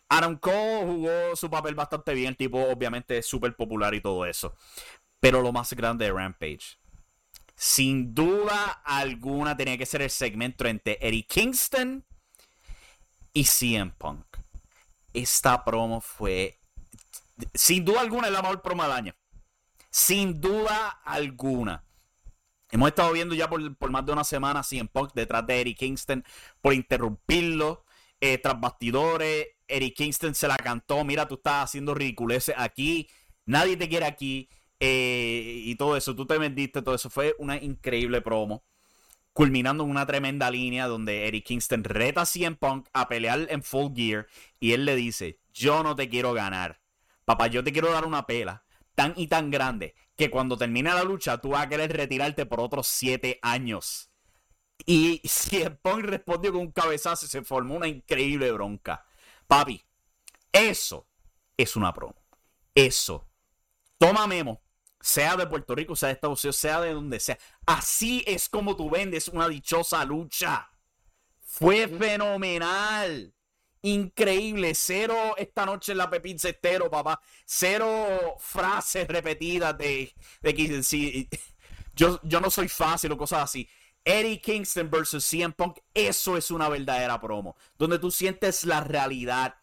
Adam 0.10 0.38
Cole 0.38 0.86
jugó 0.86 1.36
su 1.36 1.50
papel 1.50 1.76
bastante 1.76 2.14
bien. 2.14 2.30
El 2.30 2.38
tipo, 2.38 2.60
obviamente, 2.60 3.20
es 3.20 3.28
súper 3.28 3.56
popular 3.56 3.94
y 3.94 4.02
todo 4.02 4.26
eso. 4.26 4.56
Pero 5.20 5.42
lo 5.42 5.52
más 5.52 5.72
grande 5.74 6.06
de 6.06 6.12
Rampage. 6.12 6.80
Sin 7.56 8.16
duda 8.16 8.82
alguna 8.86 9.56
tenía 9.56 9.78
que 9.78 9.86
ser 9.86 10.02
el 10.02 10.10
segmento 10.10 10.66
entre 10.66 10.98
Eddie 11.02 11.28
Kingston 11.28 12.06
y 13.34 13.44
CM 13.44 13.92
Punk. 13.98 14.26
Esta 15.14 15.64
promo 15.64 16.02
fue. 16.02 16.60
Sin 17.54 17.86
duda 17.86 18.02
alguna, 18.02 18.28
es 18.28 18.34
la 18.34 18.42
mejor 18.42 18.62
promo 18.62 18.84
del 18.84 18.94
año. 18.94 19.16
Sin 19.90 20.40
duda 20.40 21.02
alguna. 21.04 21.84
Hemos 22.72 22.90
estado 22.90 23.12
viendo 23.12 23.36
ya 23.36 23.50
por, 23.50 23.92
más 23.92 24.06
de 24.06 24.12
una 24.12 24.24
semana 24.24 24.64
CM 24.64 24.88
Punk 24.88 25.14
detrás 25.14 25.46
de 25.46 25.62
Eddie 25.62 25.76
Kingston 25.76 26.24
por 26.62 26.74
interrumpirlo 26.74 27.84
eh, 28.22 28.38
tras 28.38 28.60
bastidores. 28.60 29.48
Eric 29.70 29.96
Kingston 29.96 30.36
se 30.36 30.48
la 30.48 30.58
cantó. 30.58 31.04
Mira, 31.06 31.28
tú 31.28 31.36
estás 31.36 31.66
haciendo 31.66 31.94
ridiculeces 31.94 32.56
aquí. 32.58 33.08
Nadie 33.46 33.78
te 33.78 33.88
quiere 33.88 34.06
aquí. 34.06 34.50
Eh, 34.80 35.62
y 35.66 35.76
todo 35.76 35.96
eso. 35.96 36.16
Tú 36.16 36.26
te 36.26 36.38
vendiste, 36.38 36.82
todo 36.82 36.96
eso. 36.96 37.10
Fue 37.10 37.36
una 37.40 37.58
increíble 37.58 38.22
promo. 38.22 38.64
Culminando 39.34 39.84
en 39.84 39.92
una 39.92 40.06
tremenda 40.06 40.52
línea 40.52 40.88
donde 40.88 41.28
Eric 41.28 41.46
Kingston 41.46 41.84
reta 41.84 42.22
a 42.22 42.26
CM 42.26 42.58
Punk 42.58 42.88
a 42.94 43.08
pelear 43.08 43.48
en 43.50 43.64
full 43.64 43.94
gear. 43.96 44.28
Y 44.60 44.74
él 44.74 44.86
le 44.86 44.96
dice: 44.96 45.40
Yo 45.54 45.84
no 45.84 45.96
te 45.96 46.10
quiero 46.10 46.34
ganar. 46.34 46.82
Papá, 47.26 47.48
yo 47.48 47.64
te 47.64 47.72
quiero 47.72 47.92
dar 47.92 48.06
una 48.06 48.26
pela 48.26 48.64
tan 48.96 49.14
y 49.16 49.28
tan 49.28 49.50
grande 49.50 49.96
que 50.18 50.30
cuando 50.30 50.58
termine 50.58 50.94
la 50.94 51.04
lucha 51.04 51.38
tú 51.38 51.52
vas 51.52 51.64
a 51.64 51.70
querer 51.70 51.96
retirarte 51.96 52.46
por 52.46 52.60
otros 52.60 52.86
siete 52.88 53.40
años. 53.42 54.12
Y 54.86 55.22
CM 55.24 55.78
Punk 55.82 56.04
respondió 56.04 56.52
con 56.52 56.62
un 56.62 56.72
cabezazo 56.74 57.26
y 57.26 57.30
se 57.30 57.44
formó 57.44 57.76
una 57.76 57.88
increíble 57.88 58.52
bronca. 58.52 59.06
Papi, 59.50 59.84
eso 60.52 61.08
es 61.58 61.76
una 61.76 61.92
promo. 61.92 62.16
Eso. 62.76 63.28
Toma 63.98 64.28
memo. 64.28 64.62
Sea 65.02 65.36
de 65.38 65.48
Puerto 65.48 65.74
Rico, 65.74 65.96
sea 65.96 66.08
de 66.08 66.14
Estados 66.14 66.44
Unidos, 66.44 66.58
sea 66.58 66.82
de 66.82 66.94
donde 66.94 67.20
sea. 67.20 67.40
Así 67.66 68.24
es 68.28 68.48
como 68.48 68.76
tú 68.76 68.92
vendes 68.92 69.28
una 69.28 69.50
dichosa 69.50 70.06
lucha. 70.06 70.70
Fue 71.42 71.88
fenomenal. 71.88 73.34
Increíble. 73.82 74.76
Cero 74.76 75.34
esta 75.36 75.66
noche 75.66 75.94
en 75.94 75.98
la 75.98 76.12
Pepín 76.12 76.38
Cestero, 76.38 76.92
papá. 76.92 77.20
Cero 77.44 78.36
frases 78.38 79.08
repetidas 79.08 79.76
de, 79.80 80.14
de 80.44 80.54
que 80.54 80.84
si, 80.84 81.28
yo, 81.96 82.20
yo 82.22 82.40
no 82.40 82.52
soy 82.52 82.68
fácil 82.68 83.14
o 83.14 83.18
cosas 83.18 83.46
así. 83.46 83.68
Eddie 84.04 84.42
Kingston 84.42 84.90
versus 84.90 85.24
CM 85.26 85.54
Punk, 85.54 85.80
eso 85.94 86.38
es 86.38 86.52
una 86.52 86.70
verdadera 86.70 87.20
promo. 87.20 87.56
Donde 87.78 88.00
tú 88.00 88.12
sientes 88.12 88.66
la 88.66 88.82
realidad. 88.82 89.56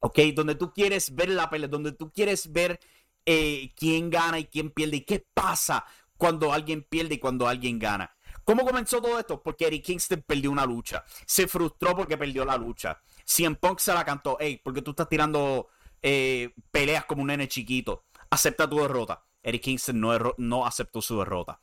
¿Ok? 0.00 0.18
Donde 0.34 0.54
tú 0.54 0.72
quieres 0.72 1.14
ver 1.14 1.28
la 1.28 1.50
pelea, 1.50 1.68
donde 1.68 1.92
tú 1.92 2.10
quieres 2.10 2.50
ver 2.52 2.80
eh, 3.26 3.72
quién 3.76 4.08
gana 4.08 4.38
y 4.38 4.46
quién 4.46 4.70
pierde 4.70 4.98
y 4.98 5.00
qué 5.02 5.26
pasa 5.34 5.84
cuando 6.16 6.52
alguien 6.52 6.82
pierde 6.82 7.16
y 7.16 7.18
cuando 7.18 7.46
alguien 7.48 7.78
gana. 7.78 8.14
¿Cómo 8.44 8.64
comenzó 8.64 9.00
todo 9.00 9.18
esto? 9.18 9.42
Porque 9.42 9.66
Eddie 9.66 9.82
Kingston 9.82 10.24
perdió 10.26 10.50
una 10.50 10.64
lucha. 10.64 11.04
Se 11.26 11.46
frustró 11.46 11.94
porque 11.94 12.16
perdió 12.16 12.44
la 12.44 12.56
lucha. 12.56 13.00
CM 13.24 13.56
Punk 13.56 13.78
se 13.78 13.94
la 13.94 14.04
cantó. 14.04 14.36
Hey, 14.40 14.60
porque 14.62 14.82
tú 14.82 14.90
estás 14.90 15.08
tirando 15.08 15.68
eh, 16.02 16.52
peleas 16.70 17.04
como 17.04 17.22
un 17.22 17.28
nene 17.28 17.46
chiquito. 17.46 18.04
Acepta 18.30 18.68
tu 18.68 18.80
derrota. 18.80 19.24
Eddie 19.42 19.60
Kingston 19.60 20.00
no, 20.00 20.34
no 20.38 20.66
aceptó 20.66 21.00
su 21.00 21.18
derrota. 21.18 21.60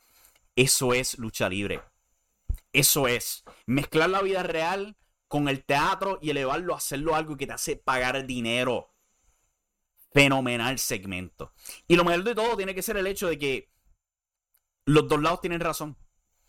Eso 0.58 0.96
es 0.96 1.20
lucha 1.20 1.48
libre. 1.48 1.82
Eso 2.74 3.08
es 3.08 3.44
mezclar 3.68 4.10
la 4.10 4.24
vida 4.24 4.42
real 4.42 4.98
con 5.28 5.48
el 5.50 5.64
teatro 5.64 6.18
y 6.20 6.32
elevarlo 6.32 6.74
hacerlo 6.74 7.14
algo 7.14 7.38
que 7.38 7.46
te 7.46 7.54
hace 7.54 7.76
pagar 7.76 8.26
dinero. 8.26 8.92
Fenomenal 10.12 10.80
segmento. 10.80 11.54
Y 11.88 11.96
lo 11.96 12.04
mejor 12.04 12.24
de 12.24 12.34
todo 12.34 12.58
tiene 12.58 12.74
que 12.74 12.82
ser 12.82 12.98
el 12.98 13.06
hecho 13.06 13.28
de 13.28 13.38
que 13.38 13.70
los 14.86 15.08
dos 15.08 15.22
lados 15.22 15.42
tienen 15.42 15.60
razón. 15.60 15.96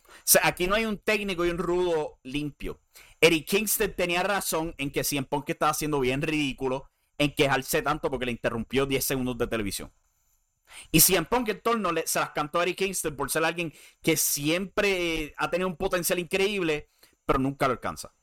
O 0.07 0.11
sea, 0.23 0.41
aquí 0.43 0.65
no 0.65 0.73
hay 0.73 0.85
un 0.85 0.97
técnico 0.97 1.45
y 1.45 1.51
un 1.51 1.59
rudo 1.59 2.19
limpio. 2.23 2.81
Eric 3.21 3.47
Kingston 3.47 3.93
tenía 3.93 4.23
razón 4.23 4.73
en 4.79 4.89
que 4.89 5.03
Cien 5.03 5.25
Punk 5.25 5.51
estaba 5.51 5.71
haciendo 5.71 5.99
bien 5.99 6.23
ridículo 6.23 6.89
en 7.19 7.35
quejarse 7.35 7.83
tanto 7.83 8.09
porque 8.09 8.25
le 8.25 8.31
interrumpió 8.31 8.87
10 8.87 9.05
segundos 9.05 9.37
de 9.37 9.45
televisión. 9.45 9.93
Y 10.91 10.99
si 10.99 11.15
en 11.15 11.25
Punk 11.25 11.49
el 11.49 11.61
torno 11.61 11.91
se 12.05 12.19
las 12.19 12.31
cantó 12.31 12.59
a 12.59 12.63
Eric 12.63 12.77
Kingston 12.77 13.15
por 13.15 13.29
ser 13.29 13.43
alguien 13.43 13.73
que 14.01 14.17
siempre 14.17 15.33
ha 15.37 15.49
tenido 15.49 15.67
un 15.67 15.75
potencial 15.75 16.19
increíble, 16.19 16.89
pero 17.25 17.39
nunca 17.39 17.67
lo 17.67 17.73
alcanza. 17.73 18.13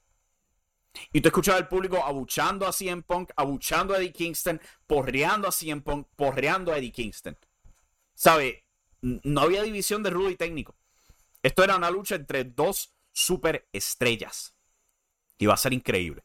Y 1.12 1.20
tú 1.20 1.28
escuchas 1.28 1.56
al 1.56 1.68
público 1.68 2.02
abuchando 2.02 2.66
a 2.66 2.72
CM 2.72 3.02
Punk, 3.02 3.30
abuchando 3.36 3.94
a 3.94 3.98
Eddie 3.98 4.12
Kingston, 4.12 4.60
porreando 4.86 5.48
a 5.48 5.52
CM 5.52 5.82
Punk, 5.82 6.08
porreando 6.16 6.72
a 6.72 6.78
Eddie 6.78 6.92
Kingston. 6.92 7.36
¿Sabe? 8.14 8.64
No 9.02 9.42
había 9.42 9.62
división 9.62 10.02
de 10.02 10.10
rudo 10.10 10.30
y 10.30 10.36
técnico. 10.36 10.74
Esto 11.42 11.62
era 11.62 11.76
una 11.76 11.90
lucha 11.90 12.14
entre 12.14 12.44
dos 12.44 12.94
superestrellas. 13.12 14.54
Y 15.38 15.46
va 15.46 15.54
a 15.54 15.58
ser 15.58 15.74
increíble. 15.74 16.24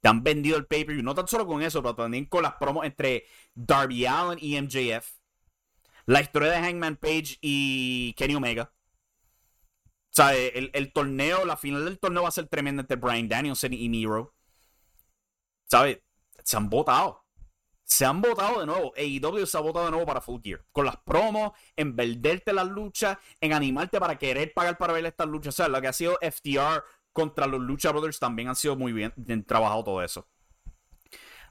Te 0.00 0.08
han 0.08 0.22
vendido 0.22 0.56
el 0.56 0.66
pay-per-view, 0.66 1.02
no 1.02 1.14
tan 1.14 1.26
solo 1.26 1.44
con 1.44 1.60
eso, 1.60 1.82
pero 1.82 1.96
también 1.96 2.26
con 2.26 2.44
las 2.44 2.54
promos 2.54 2.86
entre 2.86 3.26
Darby 3.54 4.06
Allen 4.06 4.38
y 4.40 4.60
MJF 4.60 5.17
la 6.08 6.22
historia 6.22 6.50
de 6.50 6.58
Hangman 6.58 6.96
Page 6.96 7.36
y 7.42 8.14
Kenny 8.14 8.34
Omega. 8.34 8.72
O 10.18 10.30
el, 10.30 10.92
torneo, 10.94 11.44
la 11.44 11.56
final 11.58 11.84
del 11.84 11.98
torneo 11.98 12.22
va 12.22 12.28
a 12.28 12.32
ser 12.32 12.48
tremenda 12.48 12.80
entre 12.80 12.96
Brian 12.96 13.28
Danielson 13.28 13.74
y 13.74 13.88
Miro. 13.90 14.34
¿Sabes? 15.66 15.98
Se 16.42 16.56
han 16.56 16.70
votado. 16.70 17.26
se 17.84 18.06
han 18.06 18.22
votado 18.22 18.60
de 18.60 18.66
nuevo. 18.66 18.94
AEW 18.96 19.46
se 19.46 19.58
ha 19.58 19.60
votado 19.60 19.84
de 19.84 19.90
nuevo 19.90 20.06
para 20.06 20.22
Full 20.22 20.40
Gear. 20.42 20.64
Con 20.72 20.86
las 20.86 20.96
promos, 20.96 21.52
en 21.76 21.94
venderte 21.94 22.54
las 22.54 22.66
luchas, 22.66 23.18
en 23.38 23.52
animarte 23.52 24.00
para 24.00 24.16
querer 24.16 24.54
pagar 24.54 24.78
para 24.78 24.94
ver 24.94 25.04
estas 25.04 25.28
luchas. 25.28 25.54
O 25.54 25.56
sea, 25.58 25.68
lo 25.68 25.78
que 25.78 25.88
ha 25.88 25.92
sido 25.92 26.18
FTR 26.22 26.84
contra 27.12 27.46
los 27.46 27.60
Lucha 27.60 27.92
Brothers 27.92 28.18
también 28.18 28.48
han 28.48 28.56
sido 28.56 28.76
muy 28.76 28.92
bien, 28.92 29.12
bien 29.14 29.44
trabajado 29.44 29.84
todo 29.84 30.02
eso. 30.02 30.26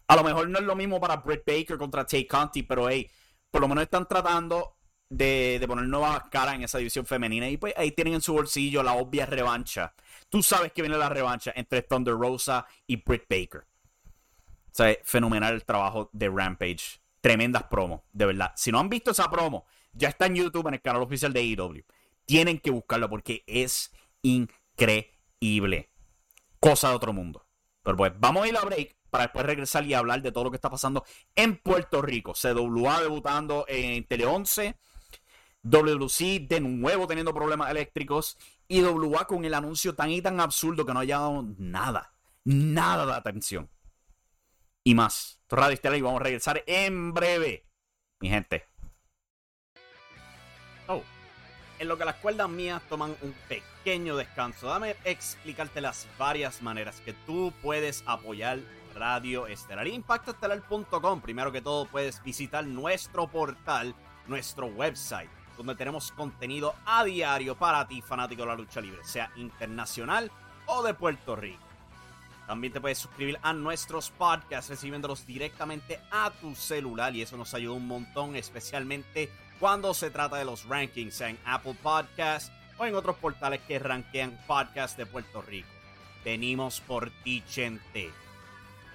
A 0.07 0.15
lo 0.15 0.23
mejor 0.23 0.49
no 0.49 0.57
es 0.57 0.65
lo 0.65 0.75
mismo 0.75 0.99
para 0.99 1.17
Britt 1.17 1.43
Baker 1.45 1.77
contra 1.77 2.07
Tay 2.07 2.25
Conti, 2.25 2.63
pero 2.63 2.89
hey, 2.89 3.07
por 3.51 3.61
lo 3.61 3.67
menos 3.67 3.83
están 3.83 4.07
tratando 4.07 4.77
de, 5.09 5.57
de, 5.59 5.67
poner 5.67 5.85
nuevas 5.85 6.23
caras 6.29 6.55
en 6.55 6.63
esa 6.63 6.77
división 6.77 7.05
femenina. 7.05 7.49
Y 7.49 7.57
pues 7.57 7.73
ahí 7.77 7.91
tienen 7.91 8.15
en 8.15 8.21
su 8.21 8.33
bolsillo 8.33 8.83
la 8.83 8.93
obvia 8.93 9.25
revancha. 9.25 9.93
Tú 10.29 10.43
sabes 10.43 10.73
que 10.73 10.81
viene 10.81 10.97
la 10.97 11.09
revancha 11.09 11.53
entre 11.55 11.81
Thunder 11.81 12.15
Rosa 12.15 12.65
y 12.85 12.97
Britt 12.97 13.23
Baker. 13.29 13.61
O 13.61 14.75
sea, 14.77 14.95
fenomenal 15.03 15.53
el 15.55 15.65
trabajo 15.65 16.09
de 16.13 16.29
Rampage. 16.29 17.01
Tremendas 17.21 17.63
promos, 17.63 18.01
de 18.11 18.27
verdad. 18.27 18.53
Si 18.55 18.71
no 18.71 18.79
han 18.79 18.89
visto 18.89 19.11
esa 19.11 19.29
promo, 19.29 19.65
ya 19.91 20.09
está 20.09 20.27
en 20.27 20.35
YouTube, 20.35 20.67
en 20.67 20.75
el 20.75 20.81
canal 20.81 21.01
oficial 21.01 21.33
de 21.33 21.39
AEW. 21.39 21.83
Tienen 22.25 22.59
que 22.59 22.69
buscarlo 22.69 23.09
porque 23.09 23.43
es 23.47 23.91
increíble. 24.21 25.89
Cosa 26.59 26.89
de 26.89 26.95
otro 26.95 27.11
mundo. 27.13 27.47
Pero 27.81 27.97
pues, 27.97 28.13
vamos 28.19 28.43
a 28.43 28.47
ir 28.47 28.57
a 28.57 28.65
break 28.65 28.96
para 29.09 29.25
después 29.25 29.45
regresar 29.45 29.85
y 29.85 29.93
hablar 29.93 30.21
de 30.21 30.31
todo 30.31 30.45
lo 30.45 30.51
que 30.51 30.57
está 30.57 30.69
pasando 30.69 31.03
en 31.35 31.57
Puerto 31.57 32.01
Rico. 32.01 32.33
CWA 32.33 33.01
debutando 33.01 33.65
en 33.67 34.03
Tele 34.05 34.25
11. 34.25 34.77
WC 35.63 36.47
de 36.47 36.59
nuevo 36.59 37.07
teniendo 37.07 37.33
problemas 37.33 37.69
eléctricos. 37.71 38.37
Y 38.67 38.81
WA 38.83 39.25
con 39.25 39.45
el 39.45 39.53
anuncio 39.53 39.95
tan 39.95 40.11
y 40.11 40.21
tan 40.21 40.39
absurdo 40.39 40.85
que 40.85 40.93
no 40.93 40.99
ha 40.99 41.05
llamado 41.05 41.45
nada. 41.57 42.13
Nada 42.43 43.05
de 43.05 43.13
atención. 43.13 43.69
Y 44.83 44.95
más. 44.95 45.41
Radio 45.49 45.73
Estela 45.73 45.97
y 45.97 46.01
vamos 46.01 46.21
a 46.21 46.23
regresar 46.23 46.63
en 46.65 47.13
breve. 47.13 47.65
Mi 48.19 48.29
gente. 48.29 48.65
Oh. 50.87 51.03
En 51.79 51.87
lo 51.87 51.97
que 51.97 52.05
las 52.05 52.15
cuerdas 52.15 52.49
mías 52.49 52.81
toman 52.89 53.15
un 53.21 53.35
pequeño 53.47 54.17
descanso, 54.17 54.67
dame 54.67 54.95
explicarte 55.03 55.79
las 55.79 56.07
varias 56.17 56.61
maneras 56.61 57.01
que 57.01 57.13
tú 57.13 57.53
puedes 57.61 58.03
apoyar 58.07 58.59
Radio 58.97 59.47
Estelar. 59.47 59.87
Impactoestelar.com. 59.87 61.21
Primero 61.21 61.51
que 61.51 61.61
todo, 61.61 61.85
puedes 61.85 62.21
visitar 62.23 62.65
nuestro 62.65 63.27
portal, 63.27 63.95
nuestro 64.27 64.67
website, 64.67 65.29
donde 65.57 65.75
tenemos 65.75 66.11
contenido 66.11 66.75
a 66.85 67.03
diario 67.03 67.55
para 67.55 67.87
ti, 67.87 68.01
fanático 68.01 68.43
de 68.43 68.47
la 68.47 68.55
lucha 68.55 68.81
libre, 68.81 69.03
sea 69.03 69.31
internacional 69.35 70.31
o 70.65 70.83
de 70.83 70.93
Puerto 70.93 71.35
Rico. 71.35 71.63
También 72.47 72.71
te 72.71 72.79
puedes 72.79 72.97
suscribir 72.97 73.37
a 73.41 73.51
nuestros 73.51 74.09
podcasts 74.09 74.69
recibiéndolos 74.69 75.25
directamente 75.25 75.99
a 76.11 76.31
tu 76.31 76.55
celular 76.55 77.13
y 77.13 77.21
eso 77.21 77.35
nos 77.35 77.53
ayuda 77.53 77.75
un 77.75 77.87
montón, 77.87 78.37
especialmente 78.37 79.29
cuando 79.59 79.93
se 79.93 80.11
trata 80.11 80.37
de 80.37 80.45
los 80.45 80.65
rankings, 80.65 81.15
sea 81.15 81.29
en 81.29 81.37
Apple 81.43 81.75
Podcasts 81.81 82.51
o 82.77 82.85
en 82.85 82.95
otros 82.95 83.17
portales 83.17 83.59
que 83.67 83.79
rankean 83.79 84.37
podcasts 84.47 84.95
de 84.97 85.05
Puerto 85.05 85.41
Rico. 85.41 85.67
Venimos 86.23 86.79
por 86.79 87.09
ti, 87.23 87.43
gente. 87.49 88.11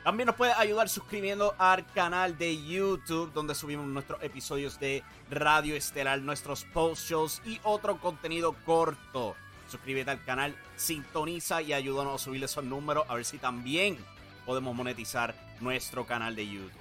También 0.05 0.27
nos 0.27 0.35
puedes 0.35 0.57
ayudar 0.57 0.89
suscribiendo 0.89 1.55
al 1.59 1.87
canal 1.93 2.37
de 2.37 2.61
YouTube, 2.61 3.33
donde 3.33 3.55
subimos 3.55 3.87
nuestros 3.87 4.21
episodios 4.21 4.81
de 4.81 5.05
Radio 5.31 5.77
Estelar, 5.77 6.21
nuestros 6.21 6.65
post 6.65 7.09
shows 7.09 7.41
y 7.45 7.61
otro 7.63 7.99
contenido 7.99 8.57
corto. 8.65 9.37
Suscríbete 9.71 10.11
al 10.11 10.25
canal, 10.25 10.57
sintoniza 10.75 11.63
y 11.63 11.73
ayúdanos 11.73 12.21
a 12.21 12.25
subir 12.25 12.43
esos 12.43 12.65
números, 12.65 13.05
a 13.09 13.15
ver 13.15 13.25
si 13.25 13.39
también 13.39 13.97
podemos 14.45 14.75
monetizar 14.75 15.37
nuestro 15.61 16.05
canal 16.05 16.35
de 16.35 16.49
YouTube. 16.49 16.73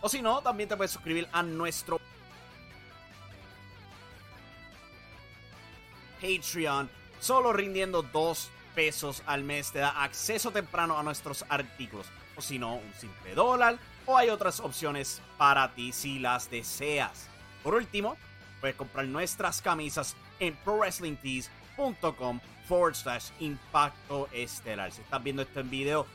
O 0.00 0.08
si 0.08 0.22
no, 0.22 0.40
también 0.40 0.70
te 0.70 0.76
puedes 0.76 0.92
suscribir 0.92 1.28
a 1.30 1.42
nuestro 1.42 2.00
Patreon, 6.22 6.88
solo 7.20 7.52
rindiendo 7.52 8.02
dos 8.02 8.50
pesos 8.74 9.22
al 9.26 9.44
mes 9.44 9.70
te 9.70 9.80
da 9.80 10.02
acceso 10.02 10.50
temprano 10.50 10.98
a 10.98 11.02
nuestros 11.02 11.44
artículos 11.50 12.06
o 12.36 12.42
si 12.42 12.58
no, 12.58 12.76
un 12.76 12.94
simple 12.94 13.34
dólar, 13.34 13.78
o 14.06 14.16
hay 14.16 14.28
otras 14.28 14.60
opciones 14.60 15.22
para 15.36 15.74
ti 15.74 15.92
si 15.92 16.18
las 16.18 16.50
deseas. 16.50 17.28
Por 17.62 17.74
último, 17.74 18.16
puedes 18.60 18.76
comprar 18.76 19.06
nuestras 19.06 19.62
camisas 19.62 20.16
en 20.40 20.56
prowrestlingtees.com 20.56 22.40
forward 22.66 22.94
slash 22.94 23.30
impacto 23.40 24.28
estelar. 24.32 24.92
Si 24.92 25.02
estás 25.02 25.22
viendo 25.22 25.42
esto 25.42 25.60
en 25.60 25.70
video, 25.70 26.06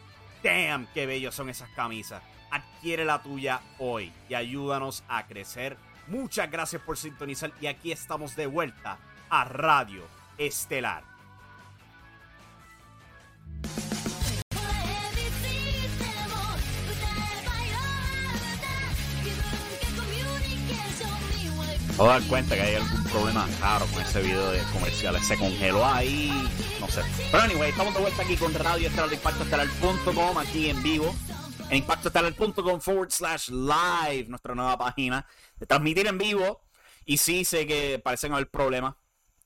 damn, 0.43 0.88
qué 0.93 1.06
bellos 1.06 1.36
son 1.36 1.49
esas 1.49 1.69
camisas. 1.71 2.21
Adquiere 2.51 3.06
la 3.06 3.21
tuya 3.21 3.62
hoy 3.80 4.12
y 4.30 4.34
ayúdanos 4.34 5.03
a 5.08 5.27
crecer. 5.27 5.77
Muchas 6.08 6.49
gracias 6.49 6.82
por 6.82 6.97
sintonizar 6.97 7.51
y 7.60 7.67
aquí 7.67 7.91
estamos 7.91 8.36
de 8.36 8.47
vuelta 8.47 8.97
a 9.30 9.43
Radio 9.43 10.03
Estelar. 10.38 11.16
A 22.06 22.20
dar 22.20 22.22
cuenta 22.28 22.56
que 22.56 22.62
hay 22.62 22.76
algún 22.76 23.04
problema 23.06 23.48
raro 23.60 23.86
con 23.88 24.02
ese 24.02 24.22
video 24.22 24.52
de 24.52 24.62
comerciales. 24.72 25.26
Se 25.26 25.36
congeló 25.36 25.84
ahí, 25.84 26.32
no 26.80 26.88
sé. 26.88 27.02
Pero 27.32 27.44
anyway, 27.44 27.72
estamos 27.72 27.94
de 27.96 28.02
vuelta 28.02 28.22
aquí 28.22 28.38
con 28.38 28.54
Radio 28.54 28.88
Estelar 28.88 29.10
de 29.10 29.16
ImpactoEstelar.com, 29.16 30.38
aquí 30.38 30.70
en 30.70 30.84
vivo. 30.84 31.16
En 31.70 31.78
ImpactoEstelar.com 31.78 32.80
forward 32.82 33.10
slash 33.10 33.50
live, 33.50 34.26
nuestra 34.28 34.54
nueva 34.54 34.78
página 34.78 35.26
de 35.60 35.66
transmitir 35.66 36.06
en 36.08 36.20
vivo. 36.20 36.62
Y 37.04 37.18
sí, 37.18 37.44
sé 37.44 37.66
que 37.66 38.00
parecen 38.04 38.32
haber 38.32 38.50
problemas 38.50 38.96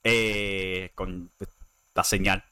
eh, 0.04 0.92
con 0.94 1.32
la 1.96 2.04
señal. 2.04 2.44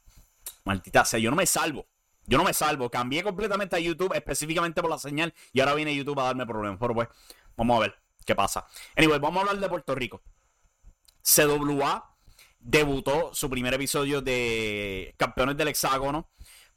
Maldita 0.63 1.03
sea, 1.03 1.19
yo 1.19 1.29
no 1.29 1.35
me 1.35 1.45
salvo. 1.45 1.87
Yo 2.25 2.37
no 2.37 2.45
me 2.45 2.53
salvo. 2.53 2.89
Cambié 2.89 3.21
completamente 3.21 3.75
a 3.75 3.79
YouTube 3.79 4.13
específicamente 4.15 4.81
por 4.81 4.89
la 4.89 4.97
señal 4.97 5.33
y 5.51 5.59
ahora 5.59 5.73
viene 5.73 5.93
YouTube 5.93 6.19
a 6.19 6.23
darme 6.23 6.45
problemas. 6.45 6.79
Pero 6.79 6.93
pues, 6.93 7.09
vamos 7.57 7.77
a 7.77 7.79
ver 7.81 8.08
qué 8.29 8.35
pasa. 8.35 8.67
Anyway, 8.95 9.17
vamos 9.17 9.37
a 9.37 9.47
hablar 9.47 9.59
de 9.59 9.69
Puerto 9.69 9.95
Rico. 9.95 10.21
CWA 11.23 12.15
debutó 12.59 13.33
su 13.33 13.49
primer 13.49 13.73
episodio 13.73 14.21
de 14.21 15.15
Campeones 15.17 15.57
del 15.57 15.69
Hexágono 15.69 16.29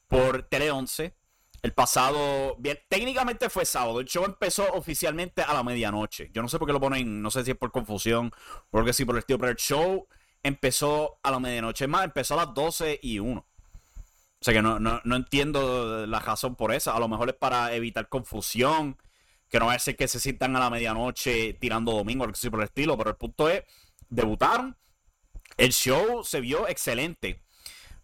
por 0.09 0.45
Tele 0.45 0.71
11. 0.71 1.15
El 1.61 1.75
pasado, 1.75 2.57
bien, 2.59 2.79
técnicamente 2.89 3.51
fue 3.51 3.67
sábado. 3.67 4.01
El 4.01 4.07
show 4.07 4.25
empezó 4.25 4.67
oficialmente 4.73 5.43
a 5.43 5.53
la 5.53 5.63
medianoche. 5.63 6.31
Yo 6.33 6.41
no 6.41 6.49
sé 6.49 6.59
por 6.59 6.67
qué 6.67 6.73
lo 6.73 6.81
ponen, 6.81 7.21
no 7.21 7.31
sé 7.31 7.45
si 7.45 7.51
es 7.51 7.57
por 7.57 7.71
confusión, 7.71 8.33
porque 8.71 8.95
sí 8.95 9.05
por 9.05 9.15
el 9.15 9.21
estilo, 9.21 9.39
pero 9.39 9.53
el 9.53 9.59
show 9.59 10.09
empezó 10.43 11.21
a 11.23 11.31
la 11.31 11.39
medianoche. 11.39 11.85
Es 11.85 11.91
más, 11.91 12.05
empezó 12.05 12.35
a 12.35 12.47
las 12.47 12.55
12 12.55 12.99
y 13.03 13.19
1. 13.19 13.41
O 13.41 13.47
sea 14.41 14.55
que 14.55 14.63
no, 14.63 14.81
no, 14.81 15.03
no 15.05 15.17
entiendo 15.17 16.07
la 16.07 16.19
razón 16.19 16.57
por 16.57 16.73
eso. 16.73 16.93
A 16.93 16.99
lo 16.99 17.09
mejor 17.09 17.29
es 17.29 17.37
para 17.37 17.75
evitar 17.75 18.09
confusión 18.09 18.97
que 19.53 19.61
no 19.61 19.67
va 19.67 19.75
a 19.75 19.79
ser 19.79 19.97
que 19.97 20.09
se 20.09 20.19
sientan 20.19 20.57
a 20.57 20.61
la 20.61 20.71
medianoche 20.71 21.53
tirando 21.61 21.93
domingo, 21.93 22.25
algo 22.25 22.33
así 22.33 22.49
por 22.49 22.61
el 22.61 22.65
estilo, 22.65 22.97
pero 22.97 23.11
el 23.11 23.17
punto 23.17 23.51
es, 23.51 23.63
debutaron, 24.09 24.79
el 25.59 25.73
show 25.75 26.25
se 26.25 26.41
vio 26.41 26.67
excelente. 26.69 27.45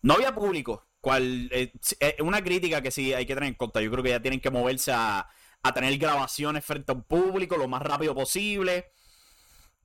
No 0.03 0.15
había 0.15 0.35
público, 0.35 0.87
cual 1.01 1.49
eh, 1.51 1.73
es 2.01 2.21
una 2.21 2.45
crítica 2.45 2.83
que 2.83 2.91
sí 2.91 3.15
hay 3.15 3.25
que 3.25 3.35
tener 3.35 3.49
en 3.49 3.55
cuenta. 3.55 3.81
Yo 3.81 3.91
creo 3.91 4.05
que 4.05 4.11
ya 4.11 4.21
tienen 4.21 4.41
que 4.41 4.51
moverse 4.51 4.93
a, 4.93 5.27
a 5.63 5.73
tener 5.73 5.97
grabaciones 5.97 6.67
frente 6.67 6.93
a 6.93 6.95
un 6.97 7.05
público 7.05 7.57
lo 7.57 7.67
más 7.67 7.81
rápido 7.81 8.15
posible. 8.15 8.93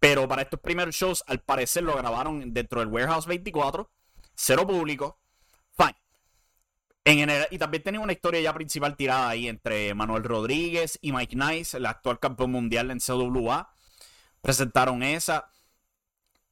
Pero 0.02 0.28
para 0.28 0.42
estos 0.42 0.60
primeros 0.60 0.94
shows, 0.94 1.24
al 1.28 1.40
parecer 1.40 1.84
lo 1.84 1.96
grabaron 1.96 2.54
dentro 2.54 2.82
del 2.82 2.90
Warehouse 2.90 3.26
24, 3.26 3.90
cero 4.36 4.68
público. 4.68 5.18
Fine 7.06 7.48
y 7.52 7.58
también 7.58 7.84
tenía 7.84 8.00
una 8.00 8.14
historia 8.14 8.40
ya 8.40 8.54
principal 8.54 8.96
tirada 8.96 9.30
ahí 9.30 9.48
entre 9.48 9.94
Manuel 9.94 10.24
Rodríguez 10.24 10.98
y 11.02 11.12
Mike 11.12 11.36
Nice, 11.36 11.78
el 11.78 11.86
actual 11.86 12.20
campeón 12.20 12.52
mundial 12.52 12.92
en 12.92 13.00
CWA. 13.00 13.74
Presentaron 14.42 15.04
esa. 15.04 15.50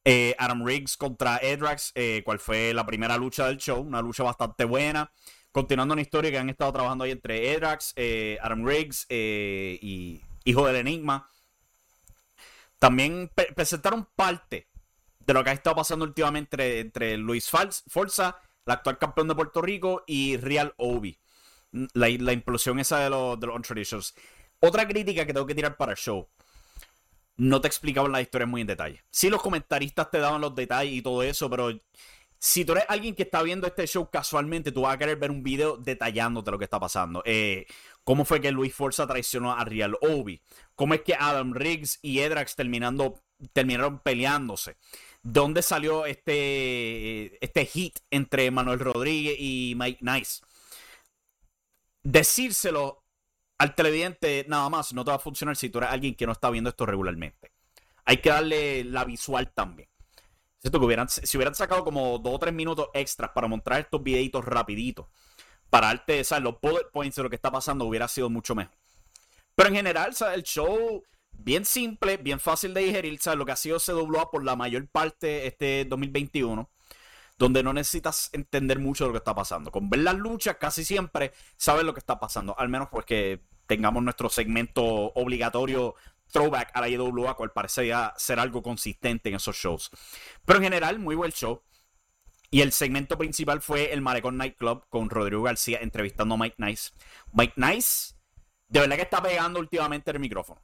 Eh, 0.04 0.36
Adam 0.40 0.66
Riggs 0.66 0.98
contra 0.98 1.38
Edrax, 1.38 1.92
eh, 1.94 2.24
cual 2.26 2.40
fue 2.40 2.74
la 2.74 2.86
primera 2.86 3.18
lucha 3.18 3.46
del 3.48 3.58
show, 3.58 3.80
una 3.80 4.02
lucha 4.02 4.24
bastante 4.24 4.66
buena. 4.66 5.12
Continuando 5.52 5.94
una 5.94 6.02
historia 6.02 6.32
que 6.32 6.40
han 6.40 6.50
estado 6.50 6.74
trabajando 6.74 7.04
ahí 7.04 7.12
entre 7.12 7.54
Edrax, 7.54 7.94
eh, 7.96 8.38
Adam 8.42 8.66
Riggs 8.66 9.06
y 9.10 10.22
Hijo 10.44 10.66
del 10.66 10.78
Enigma. 10.78 11.30
También 12.80 13.30
presentaron 13.56 14.08
parte 14.16 14.68
de 15.20 15.34
lo 15.34 15.44
que 15.44 15.52
ha 15.52 15.54
estado 15.54 15.76
pasando 15.76 16.04
últimamente 16.04 16.56
entre, 16.56 16.80
entre 16.80 17.18
Luis 17.18 17.50
Forza 17.50 18.38
el 18.66 18.74
actual 18.74 18.98
campeón 18.98 19.28
de 19.28 19.36
Puerto 19.36 19.62
Rico, 19.62 20.04
y 20.08 20.38
Real 20.38 20.74
Obi. 20.78 21.20
La, 21.94 22.10
implosión 22.10 22.80
esa 22.80 23.00
de 23.00 23.10
los, 23.10 23.40
de 23.40 23.48
los 23.48 24.14
Otra 24.60 24.88
crítica 24.88 25.26
que 25.26 25.34
tengo 25.34 25.48
que 25.48 25.56
tirar 25.56 25.78
para 25.78 25.94
el 25.94 25.98
show. 25.98 26.28
No 27.38 27.62
te 27.62 27.68
explicaban 27.68 28.12
las 28.12 28.22
historias 28.22 28.50
muy 28.50 28.62
en 28.62 28.68
detalle. 28.68 29.04
Sí, 29.10 29.30
los 29.30 29.42
comentaristas 29.42 30.12
te 30.12 30.20
daban 30.20 30.42
los 30.42 30.54
detalles 30.54 30.94
y 30.94 31.02
todo 31.02 31.24
eso, 31.24 31.50
pero 31.50 31.72
si 32.44 32.66
tú 32.66 32.72
eres 32.72 32.86
alguien 32.88 33.14
que 33.14 33.22
está 33.22 33.44
viendo 33.44 33.68
este 33.68 33.86
show 33.86 34.10
casualmente, 34.10 34.72
tú 34.72 34.82
vas 34.82 34.96
a 34.96 34.98
querer 34.98 35.16
ver 35.18 35.30
un 35.30 35.44
video 35.44 35.78
detallándote 35.78 36.50
lo 36.50 36.58
que 36.58 36.64
está 36.64 36.80
pasando. 36.80 37.22
Eh, 37.24 37.68
cómo 38.04 38.26
fue 38.26 38.42
que 38.42 38.52
Luis 38.52 38.74
Forza 38.74 39.06
traicionó 39.06 39.54
a 39.54 39.64
Real 39.64 39.96
Obi. 40.02 40.42
Cómo 40.74 40.96
es 40.96 41.02
que 41.02 41.14
Adam 41.14 41.54
Riggs 41.54 42.00
y 42.02 42.20
Edrax 42.20 42.56
terminando, 42.56 43.22
terminaron 43.54 44.00
peleándose. 44.00 44.76
¿Dónde 45.24 45.62
salió 45.62 46.06
este, 46.06 47.44
este 47.44 47.66
hit 47.66 48.00
entre 48.10 48.50
Manuel 48.50 48.80
Rodríguez 48.80 49.36
y 49.40 49.74
Mike 49.78 50.00
Nice? 50.02 50.42
Decírselo 52.04 53.04
al 53.60 53.76
televidente 53.76 54.44
nada 54.48 54.68
más 54.70 54.92
no 54.92 55.06
te 55.06 55.12
va 55.12 55.18
a 55.18 55.20
funcionar 55.20 55.56
si 55.56 55.70
tú 55.70 55.78
eres 55.78 55.92
alguien 55.92 56.16
que 56.16 56.26
no 56.26 56.32
está 56.32 56.50
viendo 56.50 56.72
esto 56.72 56.88
regularmente. 56.88 57.52
Hay 58.06 58.18
que 58.18 58.30
darle 58.30 58.84
la 58.84 59.06
visual 59.06 59.52
también. 59.54 59.88
Que 60.64 60.76
hubieran, 60.78 61.10
si 61.10 61.38
hubieran 61.38 61.54
sacado 61.54 61.84
como 61.84 62.18
dos 62.18 62.36
o 62.36 62.40
tres 62.40 62.54
minutos 62.54 62.90
extras 62.94 63.32
para 63.34 63.48
mostrar 63.48 63.82
estos 63.82 64.02
videitos 64.02 64.44
rapiditos, 64.46 65.08
para 65.70 65.88
darte, 65.88 66.24
¿sabes? 66.24 66.44
Los 66.44 66.60
bullet 66.60 66.90
points 66.92 67.16
de 67.16 67.24
lo 67.24 67.30
que 67.30 67.36
está 67.36 67.52
pasando 67.52 67.86
hubiera 67.86 68.08
sido 68.08 68.30
mucho 68.30 68.56
mejor. 68.56 68.76
Pero 69.56 69.70
en 69.70 69.76
general, 69.76 70.16
¿sabes? 70.16 70.38
El 70.38 70.44
show 70.44 71.04
bien 71.44 71.66
simple, 71.66 72.18
bien 72.18 72.40
fácil 72.40 72.74
de 72.74 72.82
digerir, 72.82 73.20
¿sabes? 73.20 73.40
Lo 73.40 73.46
que 73.46 73.52
ha 73.52 73.56
sido 73.56 73.80
CWA 73.80 74.30
por 74.30 74.44
la 74.44 74.56
mayor 74.56 74.88
parte 74.88 75.48
este 75.48 75.86
2021 75.86 76.70
donde 77.38 77.64
no 77.64 77.74
necesitas 77.74 78.30
entender 78.34 78.78
mucho 78.78 79.08
lo 79.08 79.14
que 79.14 79.18
está 79.18 79.34
pasando. 79.34 79.72
Con 79.72 79.90
ver 79.90 80.02
las 80.02 80.16
luchas 80.16 80.58
casi 80.58 80.86
siempre 80.86 81.34
sabes 81.58 81.84
lo 81.84 81.92
que 81.92 82.00
está 82.00 82.20
pasando. 82.20 82.58
Al 82.60 82.70
menos 82.70 82.90
pues 82.92 83.04
que 83.04 83.42
tengamos 83.66 84.04
nuestro 84.04 84.30
segmento 84.30 84.84
obligatorio 84.84 85.96
throwback 86.32 86.70
a 86.74 86.82
la 86.82 86.90
IWA, 86.90 87.36
cual 87.36 87.52
parecía 87.52 88.14
ser 88.16 88.40
algo 88.40 88.62
consistente 88.62 89.30
en 89.30 89.36
esos 89.36 89.56
shows. 89.56 89.90
Pero 90.46 90.58
en 90.60 90.64
general, 90.64 91.00
muy 91.00 91.16
buen 91.16 91.32
show. 91.32 91.64
Y 92.52 92.62
el 92.62 92.74
segmento 92.74 93.18
principal 93.18 93.62
fue 93.62 93.92
el 93.92 94.02
Malecón 94.02 94.38
Nightclub 94.38 94.88
con 94.90 95.10
Rodrigo 95.10 95.42
García 95.42 95.80
entrevistando 95.82 96.36
a 96.36 96.38
Mike 96.38 96.58
Nice. 96.60 96.92
Mike 97.32 97.54
Nice, 97.56 98.14
de 98.68 98.82
verdad 98.82 98.98
que 98.98 99.04
está 99.04 99.22
pegando 99.24 99.60
últimamente 99.60 100.12
el 100.12 100.20
micrófono. 100.20 100.62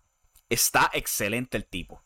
Está 0.50 0.90
excelente 0.94 1.58
el 1.58 1.66
tipo. 1.66 2.02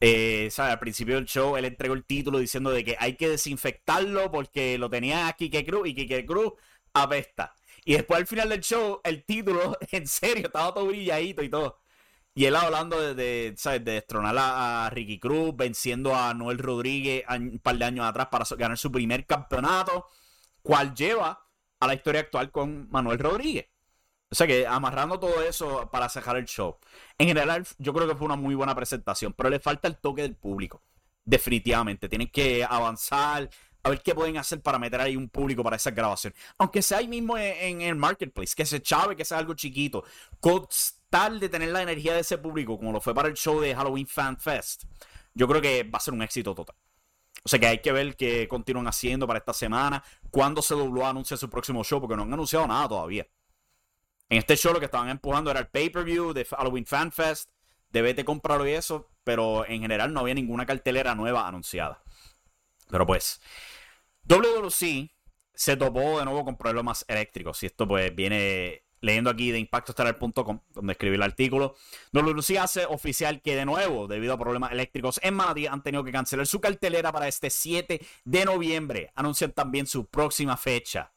Eh, 0.00 0.50
Al 0.58 0.78
principio 0.78 1.14
del 1.14 1.24
show 1.26 1.56
él 1.56 1.64
entregó 1.64 1.94
el 1.94 2.04
título 2.04 2.38
diciendo 2.38 2.70
de 2.70 2.84
que 2.84 2.96
hay 2.98 3.16
que 3.16 3.28
desinfectarlo 3.28 4.30
porque 4.30 4.76
lo 4.78 4.90
tenía 4.90 5.32
Kike 5.32 5.64
Cruz 5.64 5.88
y 5.88 5.94
Kike 5.94 6.26
Cruz 6.26 6.52
apesta. 6.92 7.54
Y 7.84 7.94
después 7.94 8.20
al 8.20 8.26
final 8.26 8.48
del 8.48 8.60
show, 8.60 9.00
el 9.04 9.24
título, 9.24 9.76
en 9.92 10.06
serio, 10.06 10.46
estaba 10.46 10.72
todo 10.74 10.86
brilladito 10.86 11.42
y 11.42 11.48
todo. 11.50 11.78
Y 12.34 12.46
él 12.46 12.56
hablando 12.56 13.00
de, 13.00 13.14
de, 13.14 13.54
¿sabes? 13.56 13.84
de 13.84 13.92
destronar 13.92 14.34
a, 14.38 14.90
Ricky 14.90 15.18
Cruz, 15.20 15.54
venciendo 15.56 16.14
a 16.16 16.34
Noel 16.34 16.58
Rodríguez 16.58 17.24
un 17.28 17.60
par 17.60 17.78
de 17.78 17.84
años 17.84 18.06
atrás 18.06 18.28
para 18.28 18.44
ganar 18.56 18.76
su 18.78 18.90
primer 18.90 19.24
campeonato, 19.26 20.08
cual 20.62 20.94
lleva 20.94 21.46
a 21.80 21.86
la 21.86 21.94
historia 21.94 22.22
actual 22.22 22.50
con 22.50 22.88
Manuel 22.90 23.18
Rodríguez. 23.20 23.68
O 24.30 24.34
sea 24.34 24.46
que 24.46 24.66
amarrando 24.66 25.18
todo 25.20 25.42
eso 25.42 25.88
para 25.90 26.08
cerrar 26.08 26.36
el 26.36 26.46
show. 26.46 26.76
En 27.18 27.28
general, 27.28 27.66
yo 27.78 27.92
creo 27.92 28.08
que 28.08 28.16
fue 28.16 28.26
una 28.26 28.36
muy 28.36 28.54
buena 28.54 28.74
presentación, 28.74 29.32
pero 29.32 29.48
le 29.50 29.60
falta 29.60 29.86
el 29.88 29.96
toque 29.96 30.22
del 30.22 30.34
público. 30.34 30.82
Definitivamente. 31.24 32.08
Tienen 32.08 32.28
que 32.28 32.64
avanzar, 32.64 33.48
a 33.82 33.90
ver 33.90 34.02
qué 34.02 34.14
pueden 34.14 34.36
hacer 34.36 34.60
para 34.60 34.78
meter 34.78 35.00
ahí 35.00 35.16
un 35.16 35.28
público 35.28 35.62
para 35.62 35.76
esa 35.76 35.90
grabación. 35.90 36.34
Aunque 36.58 36.82
sea 36.82 36.98
ahí 36.98 37.08
mismo 37.08 37.38
en, 37.38 37.80
el 37.82 37.96
marketplace, 37.96 38.54
que 38.56 38.66
se 38.66 38.82
chave, 38.82 39.14
que 39.14 39.24
sea 39.24 39.38
algo 39.38 39.54
chiquito 39.54 40.04
de 41.14 41.48
tener 41.48 41.68
la 41.68 41.80
energía 41.80 42.12
de 42.14 42.20
ese 42.20 42.38
público, 42.38 42.76
como 42.76 42.90
lo 42.90 43.00
fue 43.00 43.14
para 43.14 43.28
el 43.28 43.34
show 43.34 43.60
de 43.60 43.72
Halloween 43.72 44.06
Fan 44.06 44.36
Fest, 44.36 44.82
yo 45.32 45.46
creo 45.46 45.62
que 45.62 45.84
va 45.84 45.98
a 45.98 46.00
ser 46.00 46.12
un 46.12 46.22
éxito 46.22 46.54
total. 46.54 46.74
O 47.44 47.48
sea 47.48 47.58
que 47.58 47.66
hay 47.66 47.78
que 47.78 47.92
ver 47.92 48.16
qué 48.16 48.48
continúan 48.48 48.88
haciendo 48.88 49.24
para 49.26 49.38
esta 49.38 49.52
semana, 49.52 50.02
cuándo 50.30 50.60
se 50.60 50.74
dobló 50.74 51.06
anuncia 51.06 51.36
su 51.36 51.48
próximo 51.48 51.84
show, 51.84 52.00
porque 52.00 52.16
no 52.16 52.22
han 52.22 52.32
anunciado 52.32 52.66
nada 52.66 52.88
todavía. 52.88 53.28
En 54.28 54.38
este 54.38 54.56
show 54.56 54.72
lo 54.72 54.78
que 54.78 54.86
estaban 54.86 55.08
empujando 55.08 55.50
era 55.50 55.60
el 55.60 55.68
pay-per-view 55.68 56.32
de 56.32 56.44
Halloween 56.44 56.86
Fan 56.86 57.12
Fest, 57.12 57.50
de 57.90 58.24
comprarlo 58.24 58.66
y 58.68 58.72
eso, 58.72 59.08
pero 59.22 59.64
en 59.66 59.82
general 59.82 60.12
no 60.12 60.20
había 60.20 60.34
ninguna 60.34 60.66
cartelera 60.66 61.14
nueva 61.14 61.46
anunciada. 61.46 62.02
Pero 62.90 63.06
pues, 63.06 63.40
WWC 64.24 65.10
se 65.54 65.76
topó 65.76 66.18
de 66.18 66.24
nuevo 66.24 66.44
con 66.44 66.56
problemas 66.56 67.04
eléctricos. 67.08 67.62
Y 67.62 67.66
esto 67.66 67.86
pues 67.86 68.14
viene 68.14 68.84
leyendo 69.00 69.30
aquí 69.30 69.50
de 69.50 69.58
impactostellar.com, 69.58 70.60
donde 70.70 70.92
escribí 70.92 71.16
el 71.16 71.22
artículo, 71.22 71.76
WC 72.12 72.58
hace 72.58 72.86
oficial 72.86 73.42
que 73.42 73.54
de 73.54 73.66
nuevo, 73.66 74.08
debido 74.08 74.32
a 74.32 74.38
problemas 74.38 74.72
eléctricos 74.72 75.20
en 75.22 75.34
Manatí, 75.34 75.66
han 75.66 75.82
tenido 75.82 76.02
que 76.02 76.10
cancelar 76.10 76.46
su 76.46 76.60
cartelera 76.60 77.12
para 77.12 77.28
este 77.28 77.50
7 77.50 78.00
de 78.24 78.44
noviembre. 78.44 79.12
Anuncian 79.14 79.52
también 79.52 79.86
su 79.86 80.06
próxima 80.06 80.56
fecha. 80.56 81.13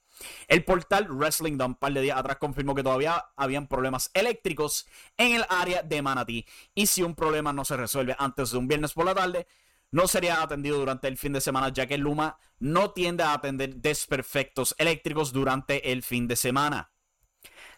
El 0.47 0.63
portal 0.63 1.07
Wrestling 1.09 1.59
un 1.61 1.75
par 1.75 1.93
de 1.93 2.01
días 2.01 2.17
atrás 2.17 2.37
confirmó 2.37 2.75
que 2.75 2.83
todavía 2.83 3.25
habían 3.35 3.67
problemas 3.67 4.09
eléctricos 4.13 4.87
en 5.17 5.35
el 5.35 5.45
área 5.49 5.83
de 5.83 6.01
Manatí 6.01 6.45
y 6.73 6.87
si 6.87 7.03
un 7.03 7.15
problema 7.15 7.53
no 7.53 7.65
se 7.65 7.77
resuelve 7.77 8.15
antes 8.17 8.51
de 8.51 8.57
un 8.57 8.67
viernes 8.67 8.93
por 8.93 9.05
la 9.05 9.15
tarde, 9.15 9.47
no 9.91 10.07
sería 10.07 10.41
atendido 10.41 10.77
durante 10.77 11.07
el 11.07 11.17
fin 11.17 11.33
de 11.33 11.41
semana, 11.41 11.69
ya 11.69 11.87
que 11.87 11.97
Luma 11.97 12.37
no 12.59 12.91
tiende 12.91 13.23
a 13.23 13.33
atender 13.33 13.75
desperfectos 13.75 14.75
eléctricos 14.77 15.31
durante 15.31 15.91
el 15.91 16.03
fin 16.03 16.27
de 16.27 16.35
semana. 16.35 16.91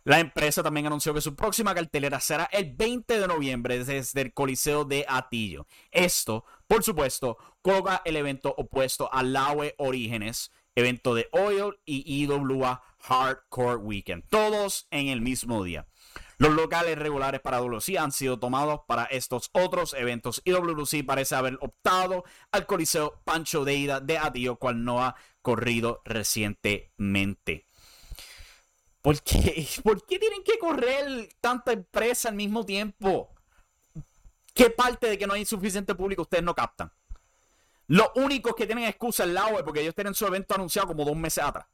La 0.05 0.19
empresa 0.19 0.63
también 0.63 0.87
anunció 0.87 1.13
que 1.13 1.21
su 1.21 1.35
próxima 1.35 1.75
cartelera 1.75 2.19
será 2.19 2.45
el 2.45 2.73
20 2.73 3.19
de 3.19 3.27
noviembre 3.27 3.83
desde 3.83 4.21
el 4.21 4.33
Coliseo 4.33 4.85
de 4.85 5.05
Atillo. 5.07 5.67
Esto, 5.91 6.45
por 6.67 6.83
supuesto, 6.83 7.37
coloca 7.61 8.01
el 8.05 8.15
evento 8.15 8.53
opuesto 8.57 9.13
al 9.13 9.33
Laue 9.33 9.75
Orígenes, 9.77 10.51
evento 10.79 11.15
de 11.15 11.27
Oil 11.31 11.79
y 11.85 12.23
IWA 12.23 12.81
Hardcore 12.99 13.77
Weekend, 13.77 14.23
todos 14.29 14.87
en 14.91 15.07
el 15.07 15.21
mismo 15.21 15.63
día. 15.63 15.87
Los 16.37 16.53
locales 16.53 16.97
regulares 16.97 17.41
para 17.41 17.57
WC 17.57 17.97
han 17.97 18.13
sido 18.13 18.39
tomados 18.39 18.81
para 18.87 19.03
estos 19.05 19.49
otros 19.51 19.93
eventos 19.93 20.41
y 20.45 20.51
WC 20.51 21.03
parece 21.03 21.35
haber 21.35 21.57
optado 21.59 22.23
al 22.51 22.65
Coliseo 22.65 23.21
Pancho 23.25 23.65
Deida 23.65 23.99
de 23.99 24.17
Atillo, 24.17 24.55
cual 24.55 24.85
no 24.85 25.03
ha 25.03 25.15
corrido 25.41 26.01
recientemente. 26.05 27.65
¿Por 29.01 29.21
qué? 29.21 29.67
¿Por 29.83 30.05
qué 30.05 30.17
tienen 30.17 30.43
que 30.43 30.57
correr 30.57 31.29
tanta 31.41 31.73
empresa 31.73 32.29
al 32.29 32.35
mismo 32.35 32.65
tiempo? 32.65 33.35
¿Qué 34.53 34.69
parte 34.69 35.07
de 35.07 35.17
que 35.17 35.27
no 35.27 35.33
hay 35.33 35.45
suficiente 35.45 35.93
público 35.93 36.21
ustedes 36.21 36.43
no 36.43 36.55
captan? 36.55 36.91
Los 37.89 38.09
únicos 38.13 38.53
que 38.55 38.67
tienen 38.67 38.85
excusa 38.85 39.23
es 39.23 39.63
porque 39.63 39.81
ellos 39.81 39.95
tienen 39.95 40.13
su 40.13 40.23
evento 40.27 40.53
anunciado 40.53 40.89
como 40.89 41.03
dos 41.03 41.15
meses 41.15 41.43
atrás. 41.43 41.65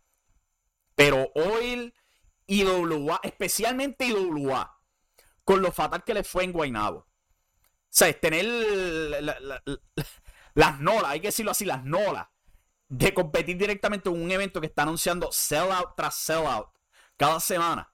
Pero 0.96 1.30
Oil 1.36 1.94
y 2.48 2.62
IWA, 2.62 3.20
especialmente 3.22 4.06
IWA, 4.06 4.80
con 5.44 5.62
lo 5.62 5.74
fatal 5.74 6.06
que 6.06 6.14
les 6.14 6.26
fue 6.26 6.46
en 6.46 6.54
Guaynabo. 6.54 7.00
O 7.00 7.08
sea, 7.90 8.08
es 8.08 8.22
tener 8.22 8.46
las 10.54 10.80
nolas, 10.80 11.12
hay 11.12 11.20
que 11.20 11.28
decirlo 11.28 11.52
así, 11.52 11.66
las 11.66 11.84
nolas, 11.84 12.28
de 12.88 13.14
competir 13.14 13.58
directamente 13.58 14.08
en 14.08 14.22
un 14.22 14.32
evento 14.32 14.62
que 14.62 14.68
está 14.68 14.84
anunciando 14.84 15.34
sellout 15.34 15.98
tras 15.98 16.16
sellout 16.16 16.70
cada 17.18 17.42
semana. 17.42 17.94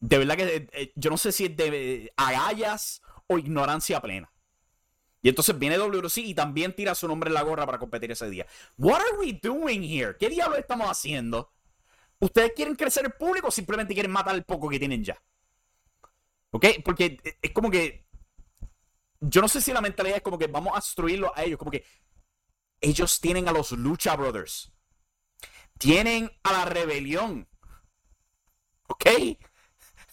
De 0.00 0.18
verdad 0.18 0.36
que 0.36 0.56
eh, 0.56 0.68
eh, 0.72 0.92
yo 0.96 1.10
no 1.10 1.16
sé 1.16 1.30
si 1.30 1.44
es 1.44 1.56
de 1.56 2.12
agallas 2.16 3.02
o 3.28 3.38
ignorancia 3.38 4.00
plena. 4.00 4.32
Y 5.26 5.28
entonces 5.28 5.58
viene 5.58 5.76
WC 5.76 6.20
y 6.20 6.34
también 6.34 6.72
tira 6.72 6.94
su 6.94 7.08
nombre 7.08 7.26
en 7.26 7.34
la 7.34 7.42
gorra 7.42 7.66
para 7.66 7.80
competir 7.80 8.12
ese 8.12 8.30
día. 8.30 8.46
What 8.78 9.00
are 9.00 9.18
we 9.18 9.32
doing 9.32 9.82
here? 9.82 10.16
¿Qué 10.16 10.28
diablos 10.28 10.60
estamos 10.60 10.88
haciendo? 10.88 11.52
¿Ustedes 12.20 12.52
quieren 12.54 12.76
crecer 12.76 13.06
el 13.06 13.10
público 13.10 13.48
o 13.48 13.50
simplemente 13.50 13.92
quieren 13.92 14.12
matar 14.12 14.36
el 14.36 14.44
poco 14.44 14.68
que 14.68 14.78
tienen 14.78 15.02
ya? 15.02 15.20
¿Ok? 16.50 16.66
Porque 16.84 17.18
eh, 17.24 17.38
es 17.42 17.50
como 17.50 17.72
que. 17.72 18.06
Yo 19.18 19.40
no 19.40 19.48
sé 19.48 19.60
si 19.60 19.72
la 19.72 19.80
mentalidad 19.80 20.18
es 20.18 20.22
como 20.22 20.38
que 20.38 20.46
vamos 20.46 20.74
a 20.74 20.76
destruirlo 20.76 21.36
a 21.36 21.42
ellos. 21.42 21.58
Como 21.58 21.72
que 21.72 21.84
ellos 22.80 23.20
tienen 23.20 23.48
a 23.48 23.52
los 23.52 23.72
Lucha 23.72 24.14
Brothers. 24.14 24.72
Tienen 25.76 26.30
a 26.44 26.52
la 26.52 26.64
rebelión. 26.66 27.48
¿Ok? 28.86 29.06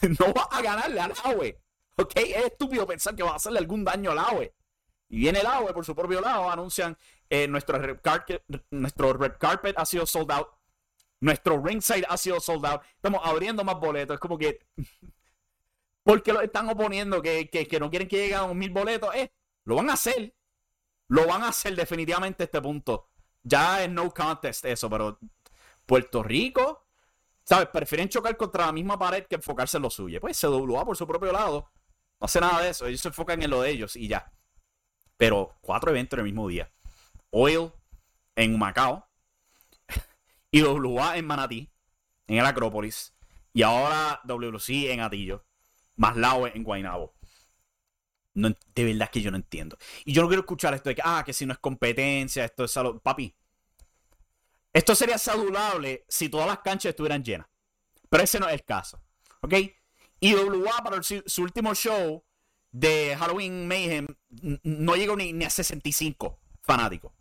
No 0.20 0.34
va 0.34 0.46
a 0.50 0.62
ganarle 0.64 1.00
al 1.00 1.14
AWE. 1.24 1.62
¿Ok? 1.98 2.14
Es 2.16 2.46
estúpido 2.46 2.88
pensar 2.88 3.16
que 3.16 3.22
va 3.22 3.34
a 3.34 3.36
hacerle 3.36 3.60
algún 3.60 3.84
daño 3.84 4.10
al 4.10 4.18
AWE. 4.18 4.56
Y 5.14 5.18
viene 5.18 5.42
el 5.42 5.46
AWE 5.46 5.74
por 5.74 5.86
su 5.86 5.96
propio 5.96 6.22
lado, 6.22 6.50
anuncian 6.50 6.98
eh, 7.30 7.48
nuestro, 7.48 7.78
red 7.78 8.00
carpet, 8.02 8.44
nuestro 8.72 9.14
red 9.14 9.34
carpet 9.38 9.78
ha 9.78 9.86
sido 9.86 10.08
sold 10.08 10.32
out. 10.32 10.48
Nuestro 11.20 11.62
ringside 11.62 12.04
ha 12.10 12.18
sido 12.18 12.40
sold 12.40 12.66
out. 12.66 12.82
Estamos 12.96 13.22
abriendo 13.24 13.64
más 13.64 13.80
boletos. 13.80 14.16
Es 14.16 14.20
como 14.20 14.40
que. 14.40 14.66
¿Por 16.04 16.24
qué 16.24 16.34
lo 16.34 16.42
están 16.42 16.68
oponiendo? 16.68 17.22
Que, 17.22 17.48
que, 17.48 17.80
no 17.80 17.92
quieren 17.92 18.08
que 18.08 18.18
lleguen 18.18 18.40
a 18.40 18.48
mil 18.56 18.72
boletos. 18.72 19.14
Eh, 19.14 19.32
lo 19.66 19.76
van 19.76 19.92
a 19.92 19.94
hacer. 19.94 20.34
Lo 21.10 21.28
van 21.28 21.44
a 21.44 21.50
hacer 21.50 21.76
definitivamente 21.76 22.46
este 22.46 22.60
punto. 22.60 23.12
Ya 23.44 23.84
es 23.84 23.92
no 23.92 24.12
contest 24.12 24.66
eso, 24.66 24.90
pero 24.90 25.20
Puerto 25.86 26.24
Rico 26.24 26.88
¿Sabes? 27.44 27.68
Prefieren 27.68 28.10
chocar 28.10 28.36
contra 28.36 28.66
la 28.66 28.72
misma 28.72 28.98
pared 28.98 29.28
que 29.28 29.36
enfocarse 29.36 29.78
en 29.78 29.84
lo 29.84 29.92
suyo. 29.92 30.20
Pues 30.20 30.42
CWA 30.42 30.84
por 30.84 30.98
su 30.98 31.06
propio 31.06 31.32
lado. 31.32 31.70
No 32.20 32.26
hace 32.26 32.42
nada 32.42 32.64
de 32.64 32.70
eso. 32.70 32.88
Ellos 32.88 33.02
se 33.02 33.10
enfocan 33.10 33.44
en 33.44 33.52
lo 33.52 33.62
de 33.62 33.70
ellos 33.70 33.96
y 33.96 34.08
ya. 34.08 34.34
Pero 35.24 35.56
cuatro 35.62 35.90
eventos 35.92 36.18
en 36.18 36.26
el 36.26 36.34
mismo 36.34 36.50
día. 36.50 36.70
Oil 37.30 37.72
en 38.36 38.60
Macao. 38.60 39.08
IWA 40.52 41.16
en 41.16 41.26
Manatí, 41.26 41.72
en 42.28 42.40
el 42.40 42.46
Acrópolis, 42.46 43.16
y 43.54 43.62
ahora 43.62 44.20
WC 44.26 44.92
en 44.92 45.00
Atillo, 45.00 45.46
más 45.96 46.18
Laue 46.18 46.52
en 46.54 46.66
Guaynabo. 46.66 47.14
No, 48.34 48.50
de 48.76 48.84
verdad 48.84 49.10
que 49.10 49.22
yo 49.22 49.32
no 49.32 49.38
entiendo. 49.38 49.78
Y 50.04 50.12
yo 50.12 50.24
no 50.24 50.28
quiero 50.28 50.42
escuchar 50.42 50.74
esto 50.74 50.90
de 50.90 50.96
que, 50.96 51.02
ah, 51.06 51.24
que 51.26 51.32
si 51.32 51.46
no 51.46 51.54
es 51.54 51.60
competencia, 51.60 52.44
esto 52.44 52.66
es 52.66 52.72
salud. 52.72 53.00
Papi, 53.02 53.34
esto 54.74 54.94
sería 54.94 55.18
saludable 55.18 56.04
si 56.10 56.28
todas 56.28 56.48
las 56.48 56.60
canchas 56.60 56.90
estuvieran 56.90 57.24
llenas. 57.24 57.48
Pero 58.10 58.24
ese 58.26 58.42
no 58.42 58.48
es 58.50 58.56
el 58.56 58.66
caso. 58.66 59.02
¿Ok? 59.40 59.54
IWA 60.20 60.84
para 60.84 61.02
su, 61.02 61.24
último 61.42 61.74
show 61.74 62.26
de 62.74 63.16
Halloween 63.16 63.68
Mayhem 63.68 64.08
no 64.64 64.96
llegó 64.96 65.16
ni, 65.16 65.32
ni 65.32 65.46
a 65.46 65.50
65 65.50 66.40
fanáticos. 66.62 67.14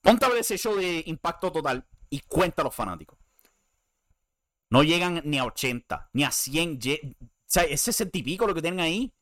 Ponte 0.00 0.24
a 0.24 0.28
ver 0.28 0.38
ese 0.38 0.56
show 0.56 0.76
de 0.76 1.02
impacto 1.06 1.50
total 1.50 1.84
y 2.10 2.20
cuenta 2.20 2.62
a 2.62 2.66
los 2.66 2.74
fanáticos. 2.74 3.18
No 4.68 4.82
llegan 4.82 5.22
ni 5.24 5.38
a 5.38 5.44
80, 5.44 6.10
ni 6.12 6.24
a 6.24 6.30
100. 6.30 6.78
O 7.20 7.26
sea, 7.46 7.64
es 7.64 7.80
60 7.80 8.18
y 8.18 8.22
pico 8.22 8.46
lo 8.46 8.54
que 8.54 8.62
tienen 8.62 8.80
ahí. 8.80 9.12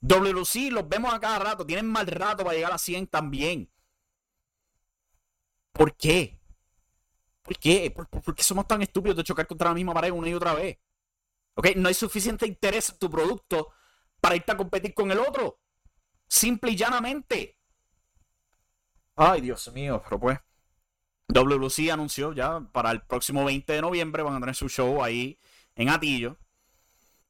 WC 0.00 0.70
los 0.70 0.88
vemos 0.88 1.12
a 1.12 1.20
cada 1.20 1.38
rato. 1.38 1.66
Tienen 1.66 1.86
mal 1.86 2.06
rato 2.06 2.44
para 2.44 2.54
llegar 2.54 2.72
a 2.72 2.78
100 2.78 3.06
también. 3.06 3.70
¿Por 5.72 5.96
qué? 5.96 6.38
¿Por 7.42 7.58
qué? 7.58 7.90
¿Por, 7.90 8.34
qué 8.34 8.42
somos 8.42 8.66
tan 8.66 8.82
estúpidos 8.82 9.16
de 9.16 9.24
chocar 9.24 9.46
contra 9.46 9.70
la 9.70 9.74
misma 9.74 9.94
pared 9.94 10.10
una 10.10 10.28
y 10.28 10.34
otra 10.34 10.54
vez? 10.54 10.78
¿Ok? 11.54 11.68
No 11.76 11.88
hay 11.88 11.94
suficiente 11.94 12.46
interés 12.46 12.90
en 12.90 12.98
tu 12.98 13.08
producto 13.08 13.72
para 14.26 14.34
irte 14.34 14.50
a 14.50 14.56
competir 14.56 14.92
con 14.92 15.08
el 15.12 15.20
otro. 15.20 15.60
Simple 16.26 16.72
y 16.72 16.76
llanamente. 16.76 17.56
Ay, 19.14 19.40
Dios 19.40 19.72
mío, 19.72 20.02
pero 20.02 20.18
pues. 20.18 20.40
WC 21.28 21.92
anunció 21.92 22.32
ya 22.32 22.58
para 22.72 22.90
el 22.90 23.02
próximo 23.02 23.44
20 23.44 23.72
de 23.72 23.80
noviembre 23.80 24.24
van 24.24 24.34
a 24.34 24.40
tener 24.40 24.56
su 24.56 24.68
show 24.68 25.00
ahí 25.00 25.38
en 25.76 25.90
Atillo. 25.90 26.38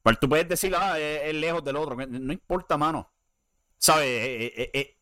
Pues 0.03 0.19
tú 0.19 0.27
puedes 0.27 0.49
decir, 0.49 0.75
ah, 0.75 0.99
es, 0.99 1.35
lejos 1.35 1.63
del 1.63 1.77
otro. 1.77 1.97
No 1.97 2.33
importa, 2.33 2.79
mano. 2.79 3.13
¿Sabes? 3.77 4.07
Eh, 4.07 4.53
eh, 4.57 4.71
eh, 4.73 4.97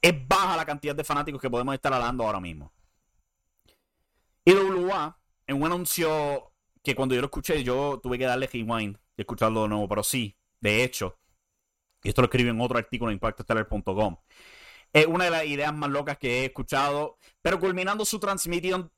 es 0.00 0.28
baja 0.28 0.56
la 0.56 0.64
cantidad 0.64 0.96
de 0.96 1.04
fanáticos 1.04 1.42
que 1.42 1.50
podemos 1.50 1.74
estar 1.74 1.92
hablando 1.92 2.24
ahora 2.24 2.40
mismo. 2.40 2.72
Y 4.46 4.54
WA, 4.54 5.20
en 5.46 5.56
un 5.56 5.66
anuncio 5.66 6.54
que 6.82 6.94
cuando 6.94 7.14
yo 7.14 7.20
lo 7.20 7.26
escuché, 7.26 7.62
yo 7.62 8.00
tuve 8.02 8.16
que 8.16 8.24
darle 8.24 8.46
rewind 8.46 8.96
y 9.14 9.20
escucharlo 9.20 9.64
de 9.64 9.68
nuevo, 9.68 9.86
pero 9.86 10.02
sí, 10.02 10.37
de 10.60 10.84
hecho, 10.84 11.18
y 12.02 12.08
esto 12.08 12.22
lo 12.22 12.26
escribí 12.26 12.48
en 12.48 12.60
otro 12.60 12.78
artículo 12.78 13.10
en 13.10 13.16
impactostellar.com, 13.16 14.16
es 14.92 15.06
una 15.06 15.24
de 15.24 15.30
las 15.30 15.44
ideas 15.44 15.74
más 15.74 15.90
locas 15.90 16.18
que 16.18 16.40
he 16.40 16.44
escuchado, 16.46 17.18
pero 17.42 17.60
culminando 17.60 18.04
su 18.04 18.18
transmisión, 18.18 18.90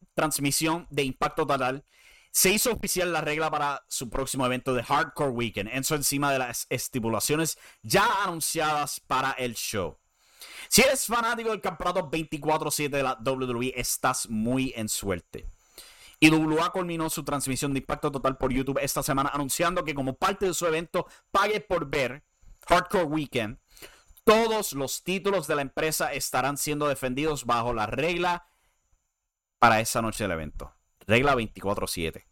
de 0.91 1.03
Impacto 1.03 1.47
Total, 1.47 1.85
se 2.33 2.51
hizo 2.51 2.73
oficial 2.73 3.13
la 3.13 3.21
regla 3.21 3.51
para 3.51 3.85
su 3.89 4.09
próximo 4.09 4.47
evento 4.47 4.73
de 4.73 4.85
Hardcore 4.85 5.31
Weekend, 5.31 5.71
eso 5.73 5.97
encima 5.97 6.33
de 6.33 6.39
las 6.39 6.67
estipulaciones 6.71 7.59
ya 7.83 8.07
anunciadas 8.23 9.01
para 9.01 9.33
el 9.33 9.55
show. 9.55 9.99
Si 10.69 10.83
eres 10.83 11.07
fanático 11.07 11.51
del 11.51 11.61
campeonato 11.61 12.09
24-7 12.09 12.89
de 12.91 13.03
la 13.03 13.19
WWE, 13.25 13.75
estás 13.77 14.29
muy 14.29 14.73
en 14.77 14.89
suerte. 14.89 15.47
Y 16.21 16.31
WA 16.31 16.71
culminó 16.71 17.09
su 17.09 17.25
transmisión 17.25 17.73
de 17.73 17.81
impacto 17.81 18.13
total 18.13 18.37
por 18.37 18.53
YouTube 18.53 18.79
esta 18.83 19.03
semana 19.03 19.31
anunciando 19.33 19.85
que 19.85 19.95
como 19.95 20.17
parte 20.17 20.47
de 20.47 20.55
su 20.55 20.67
evento 20.67 21.07
Pague 21.31 21.61
por 21.61 21.89
Ver 21.89 22.23
Hardcore 22.69 23.05
Weekend, 23.05 23.59
todos 24.23 24.75
los 24.75 25.03
títulos 25.03 25.47
de 25.47 25.57
la 25.57 25.63
empresa 25.63 26.13
estarán 26.13 26.59
siendo 26.59 26.87
defendidos 26.87 27.47
bajo 27.47 27.73
la 27.73 27.87
regla 27.87 28.47
para 29.59 29.81
esa 29.81 30.03
noche 30.03 30.25
del 30.25 30.33
evento. 30.33 30.75
Regla 31.07 31.35
24-7. 31.35 32.25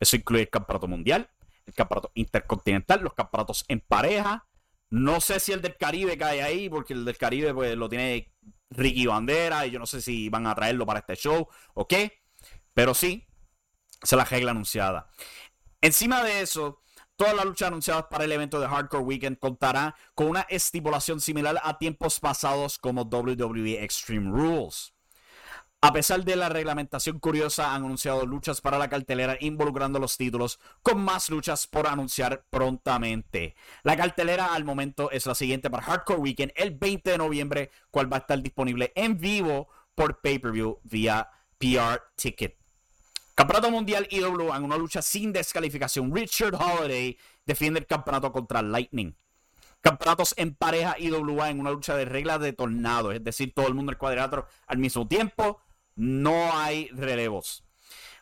Eso 0.00 0.16
incluye 0.16 0.42
el 0.42 0.50
campeonato 0.50 0.88
mundial, 0.88 1.30
el 1.66 1.74
campeonato 1.74 2.10
intercontinental, 2.14 3.02
los 3.02 3.14
campeonatos 3.14 3.64
en 3.68 3.80
pareja, 3.80 4.48
no 4.92 5.22
sé 5.22 5.40
si 5.40 5.52
el 5.52 5.62
del 5.62 5.78
Caribe 5.78 6.18
cae 6.18 6.42
ahí, 6.42 6.68
porque 6.68 6.92
el 6.92 7.06
del 7.06 7.16
Caribe 7.16 7.54
pues, 7.54 7.74
lo 7.76 7.88
tiene 7.88 8.30
Ricky 8.68 9.06
Bandera 9.06 9.66
y 9.66 9.70
yo 9.70 9.78
no 9.78 9.86
sé 9.86 10.02
si 10.02 10.28
van 10.28 10.46
a 10.46 10.54
traerlo 10.54 10.84
para 10.84 10.98
este 11.00 11.16
show 11.16 11.48
o 11.72 11.88
qué. 11.88 12.21
Pero 12.74 12.94
sí, 12.94 13.26
es 14.02 14.12
la 14.12 14.24
regla 14.24 14.52
anunciada. 14.52 15.08
Encima 15.80 16.22
de 16.22 16.40
eso, 16.42 16.82
todas 17.16 17.34
las 17.34 17.44
luchas 17.44 17.68
anunciadas 17.68 18.06
para 18.10 18.24
el 18.24 18.32
evento 18.32 18.60
de 18.60 18.68
Hardcore 18.68 19.04
Weekend 19.04 19.38
contará 19.38 19.94
con 20.14 20.28
una 20.28 20.42
estipulación 20.42 21.20
similar 21.20 21.60
a 21.62 21.78
tiempos 21.78 22.20
pasados 22.20 22.78
como 22.78 23.02
WWE 23.02 23.82
Extreme 23.82 24.30
Rules. 24.30 24.94
A 25.84 25.92
pesar 25.92 26.24
de 26.24 26.36
la 26.36 26.48
reglamentación 26.48 27.18
curiosa, 27.18 27.74
han 27.74 27.84
anunciado 27.84 28.24
luchas 28.24 28.60
para 28.60 28.78
la 28.78 28.88
cartelera 28.88 29.36
involucrando 29.40 29.98
los 29.98 30.16
títulos, 30.16 30.60
con 30.80 31.02
más 31.02 31.28
luchas 31.28 31.66
por 31.66 31.88
anunciar 31.88 32.44
prontamente. 32.50 33.56
La 33.82 33.96
cartelera 33.96 34.54
al 34.54 34.64
momento 34.64 35.10
es 35.10 35.26
la 35.26 35.34
siguiente 35.34 35.70
para 35.70 35.82
Hardcore 35.82 36.20
Weekend 36.20 36.52
el 36.54 36.70
20 36.70 37.10
de 37.10 37.18
noviembre, 37.18 37.70
cual 37.90 38.12
va 38.12 38.18
a 38.18 38.20
estar 38.20 38.40
disponible 38.40 38.92
en 38.94 39.18
vivo 39.18 39.68
por 39.96 40.20
pay-per-view 40.20 40.78
vía 40.84 41.28
PR 41.58 42.00
Ticket. 42.14 42.61
Campeonato 43.34 43.70
Mundial 43.70 44.06
IWA 44.10 44.56
en 44.56 44.64
una 44.64 44.76
lucha 44.76 45.00
sin 45.00 45.32
descalificación. 45.32 46.14
Richard 46.14 46.54
Holiday 46.54 47.18
defiende 47.46 47.80
el 47.80 47.86
campeonato 47.86 48.30
contra 48.30 48.62
Lightning. 48.62 49.14
Campeonatos 49.80 50.34
en 50.36 50.54
pareja 50.54 50.96
IWA 50.98 51.50
en 51.50 51.60
una 51.60 51.70
lucha 51.70 51.96
de 51.96 52.04
reglas 52.04 52.40
de 52.40 52.52
tornado, 52.52 53.10
es 53.10 53.24
decir, 53.24 53.52
todo 53.54 53.66
el 53.66 53.74
mundo 53.74 53.90
en 53.90 53.94
el 53.94 53.98
cuadrilátero 53.98 54.46
al 54.66 54.78
mismo 54.78 55.08
tiempo 55.08 55.60
no 55.96 56.56
hay 56.56 56.88
relevos. 56.88 57.64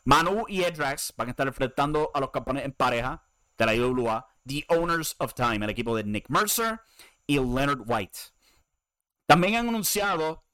Manu 0.04 0.44
y 0.48 0.62
Edrax 0.62 1.12
van 1.16 1.28
a 1.28 1.30
estar 1.32 1.46
enfrentando 1.46 2.10
a 2.14 2.20
los 2.20 2.30
campeones 2.30 2.64
en 2.64 2.72
pareja 2.72 3.22
de 3.58 3.66
la 3.66 3.74
IWA, 3.74 4.26
The 4.46 4.64
Owners 4.68 5.16
of 5.18 5.34
Time, 5.34 5.64
el 5.64 5.70
equipo 5.70 5.94
de 5.94 6.04
Nick 6.04 6.28
Mercer 6.28 6.80
y 7.26 7.34
Leonard 7.34 7.82
White. 7.86 8.18
También 9.26 9.56
han 9.56 9.68
anunciado 9.68 10.44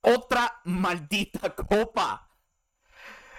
otra 0.00 0.60
maldita 0.64 1.54
copa. 1.54 2.23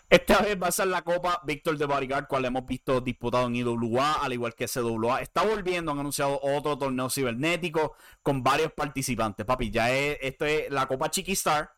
Esta 0.10 0.40
vez 0.42 0.62
va 0.62 0.68
a 0.68 0.72
ser 0.72 0.88
la 0.88 1.02
Copa 1.02 1.42
Víctor 1.46 1.78
de 1.78 1.86
Bodyguard, 1.86 2.28
cual 2.28 2.46
hemos 2.46 2.66
visto 2.66 3.02
disputado 3.02 3.48
en 3.48 3.56
IWA, 3.56 4.24
al 4.24 4.34
igual 4.34 4.54
que 4.54 4.68
CWA. 4.68 5.22
Está 5.22 5.44
volviendo, 5.44 5.92
han 5.92 6.00
anunciado 6.00 6.40
otro 6.42 6.78
torneo 6.78 7.10
cibernético 7.10 7.96
con 8.22 8.44
varios 8.44 8.72
participantes. 8.74 9.46
Papi, 9.46 9.72
ya 9.72 9.92
es, 9.92 10.18
esto 10.22 10.46
es 10.46 10.70
la 10.70 10.88
Copa 10.88 11.10
Chiquistar 11.10 11.76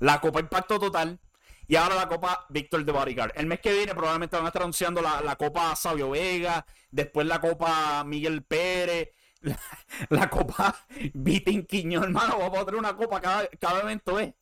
la 0.00 0.20
Copa 0.20 0.40
Impacto 0.40 0.78
Total 0.78 1.20
y 1.68 1.76
ahora 1.76 1.94
la 1.94 2.08
Copa 2.08 2.46
Víctor 2.48 2.84
de 2.84 2.90
Bodyguard. 2.90 3.32
El 3.36 3.46
mes 3.46 3.60
que 3.60 3.72
viene 3.72 3.94
probablemente 3.94 4.36
van 4.36 4.46
a 4.46 4.48
estar 4.48 4.62
anunciando 4.62 5.00
la, 5.00 5.36
Copa 5.36 5.76
Sabio 5.76 6.10
Vega, 6.10 6.66
después 6.90 7.26
la 7.26 7.40
Copa 7.40 8.02
Miguel 8.04 8.42
Pérez, 8.42 9.10
la, 10.08 10.28
Copa 10.28 10.74
Vitín 11.14 11.64
Quiñón, 11.64 12.04
hermano. 12.04 12.38
Vamos 12.38 12.58
a 12.58 12.64
tener 12.64 12.80
una 12.80 12.96
copa 12.96 13.20
cada, 13.20 13.46
cada 13.60 13.82
evento, 13.82 14.18
¿eh? 14.18 14.34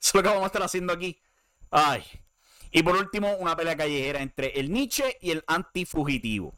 Eso 0.00 0.10
es 0.10 0.14
lo 0.14 0.22
que 0.22 0.28
vamos 0.28 0.42
a 0.42 0.46
estar 0.46 0.62
haciendo 0.62 0.92
aquí. 0.92 1.20
Ay. 1.70 2.02
Y 2.70 2.82
por 2.82 2.96
último, 2.96 3.34
una 3.36 3.56
pelea 3.56 3.76
callejera 3.76 4.20
entre 4.20 4.58
el 4.58 4.70
Nietzsche 4.72 5.16
y 5.20 5.30
el 5.30 5.44
antifugitivo. 5.46 6.54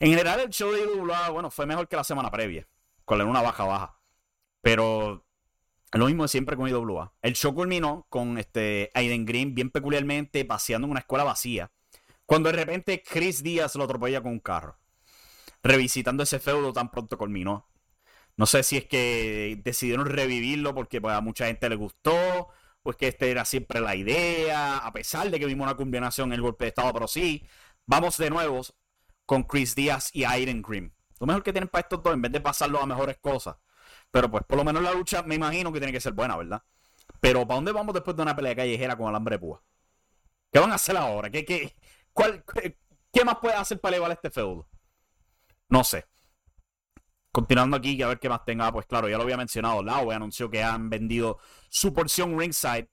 En 0.00 0.10
general, 0.10 0.40
el 0.40 0.50
show 0.50 0.70
de 0.70 0.82
IWA, 0.82 1.30
bueno, 1.30 1.50
fue 1.50 1.66
mejor 1.66 1.88
que 1.88 1.96
la 1.96 2.04
semana 2.04 2.30
previa, 2.30 2.68
con 3.04 3.20
una 3.20 3.42
baja 3.42 3.64
baja. 3.64 3.98
Pero 4.60 5.26
lo 5.92 6.06
mismo 6.06 6.28
siempre 6.28 6.56
con 6.56 6.68
IWA. 6.68 7.14
El 7.22 7.34
show 7.34 7.54
culminó 7.54 8.06
con 8.08 8.38
este 8.38 8.90
Aiden 8.94 9.24
Green 9.24 9.54
bien 9.54 9.70
peculiarmente 9.70 10.44
paseando 10.44 10.86
en 10.86 10.90
una 10.92 11.00
escuela 11.00 11.24
vacía. 11.24 11.72
Cuando 12.26 12.50
de 12.50 12.56
repente 12.56 13.02
Chris 13.02 13.42
Díaz 13.42 13.74
lo 13.74 13.84
atropella 13.84 14.20
con 14.20 14.32
un 14.32 14.40
carro. 14.40 14.78
Revisitando 15.62 16.22
ese 16.22 16.38
feudo 16.38 16.72
tan 16.72 16.90
pronto 16.90 17.16
culminó. 17.16 17.68
No 18.36 18.46
sé 18.46 18.62
si 18.62 18.76
es 18.76 18.84
que 18.84 19.60
decidieron 19.64 20.06
revivirlo 20.06 20.74
porque 20.74 21.00
pues, 21.00 21.14
a 21.14 21.20
mucha 21.20 21.46
gente 21.46 21.68
le 21.68 21.76
gustó. 21.76 22.48
O 22.88 22.92
es 22.92 22.96
que 22.96 23.08
esta 23.08 23.26
era 23.26 23.44
siempre 23.44 23.80
la 23.80 23.94
idea. 23.94 24.78
A 24.78 24.92
pesar 24.92 25.30
de 25.30 25.38
que 25.38 25.44
vimos 25.44 25.66
una 25.66 25.76
combinación 25.76 26.30
en 26.30 26.34
el 26.34 26.42
golpe 26.42 26.64
de 26.64 26.68
estado. 26.70 26.92
Pero 26.94 27.06
sí, 27.06 27.46
vamos 27.84 28.16
de 28.16 28.30
nuevo 28.30 28.62
con 29.26 29.42
Chris 29.42 29.74
Díaz 29.74 30.10
y 30.14 30.24
Aiden 30.24 30.62
Green. 30.62 30.94
Lo 31.20 31.26
mejor 31.26 31.42
que 31.42 31.52
tienen 31.52 31.68
para 31.68 31.82
estos 31.82 32.02
dos, 32.02 32.14
en 32.14 32.22
vez 32.22 32.32
de 32.32 32.40
pasarlo 32.40 32.80
a 32.80 32.86
mejores 32.86 33.18
cosas 33.18 33.56
pero 34.10 34.30
pues 34.30 34.44
por 34.44 34.56
lo 34.56 34.64
menos 34.64 34.82
la 34.82 34.92
lucha 34.92 35.22
me 35.22 35.34
imagino 35.34 35.72
que 35.72 35.80
tiene 35.80 35.92
que 35.92 36.00
ser 36.00 36.12
buena, 36.12 36.36
¿verdad? 36.36 36.62
Pero 37.20 37.46
¿para 37.46 37.56
dónde 37.56 37.72
vamos 37.72 37.94
después 37.94 38.16
de 38.16 38.22
una 38.22 38.36
pelea 38.36 38.54
callejera 38.54 38.96
con 38.96 39.08
alambre 39.08 39.36
de 39.36 39.40
púa? 39.40 39.62
¿Qué 40.52 40.58
van 40.58 40.72
a 40.72 40.76
hacer 40.76 40.96
ahora? 40.96 41.30
¿Qué, 41.30 41.44
qué, 41.44 41.74
cuál, 42.12 42.44
qué, 43.12 43.24
más 43.24 43.36
puede 43.36 43.54
hacer 43.54 43.80
para 43.80 43.96
elevar 43.96 44.12
este 44.12 44.30
feudo? 44.30 44.68
No 45.68 45.84
sé. 45.84 46.06
Continuando 47.32 47.76
aquí, 47.76 48.00
a 48.02 48.08
ver 48.08 48.18
qué 48.18 48.28
más 48.28 48.44
tenga. 48.44 48.72
Pues 48.72 48.86
claro, 48.86 49.08
ya 49.08 49.16
lo 49.16 49.22
había 49.22 49.36
mencionado. 49.36 49.82
Laue 49.82 50.14
anunció 50.14 50.50
que 50.50 50.62
han 50.62 50.90
vendido 50.90 51.38
su 51.68 51.92
porción 51.92 52.38
ringside 52.38 52.88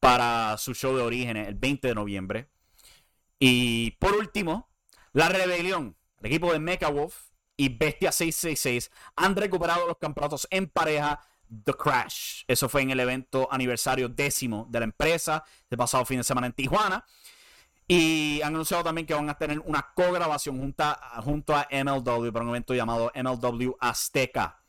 para 0.00 0.56
su 0.58 0.74
show 0.74 0.96
de 0.96 1.02
orígenes 1.02 1.48
el 1.48 1.54
20 1.54 1.88
de 1.88 1.94
noviembre. 1.94 2.50
Y 3.38 3.92
por 3.92 4.14
último, 4.14 4.70
la 5.12 5.28
rebelión. 5.28 5.96
El 6.20 6.26
equipo 6.26 6.52
de 6.52 6.58
Mecha 6.58 6.88
Wolf 6.88 7.30
y 7.56 7.68
Bestia 7.68 8.10
666 8.12 8.90
han 9.16 9.36
recuperado 9.36 9.86
los 9.86 9.98
campeonatos 9.98 10.46
en 10.50 10.68
pareja 10.68 11.20
The 11.64 11.74
Crash. 11.74 12.42
Eso 12.48 12.68
fue 12.68 12.82
en 12.82 12.90
el 12.90 13.00
evento 13.00 13.48
aniversario 13.50 14.08
décimo 14.08 14.66
de 14.70 14.80
la 14.80 14.84
empresa, 14.84 15.44
el 15.70 15.78
pasado 15.78 16.04
fin 16.04 16.18
de 16.18 16.24
semana 16.24 16.46
en 16.46 16.52
Tijuana. 16.52 17.04
Y 17.86 18.40
han 18.42 18.54
anunciado 18.54 18.84
también 18.84 19.06
que 19.06 19.14
van 19.14 19.28
a 19.28 19.36
tener 19.36 19.60
una 19.60 19.92
co-grabación 19.94 20.58
junto 20.58 21.54
a 21.54 21.68
MLW 21.70 22.32
para 22.32 22.44
un 22.44 22.50
evento 22.50 22.74
llamado 22.74 23.12
MLW 23.14 23.76
Azteca. 23.78 24.62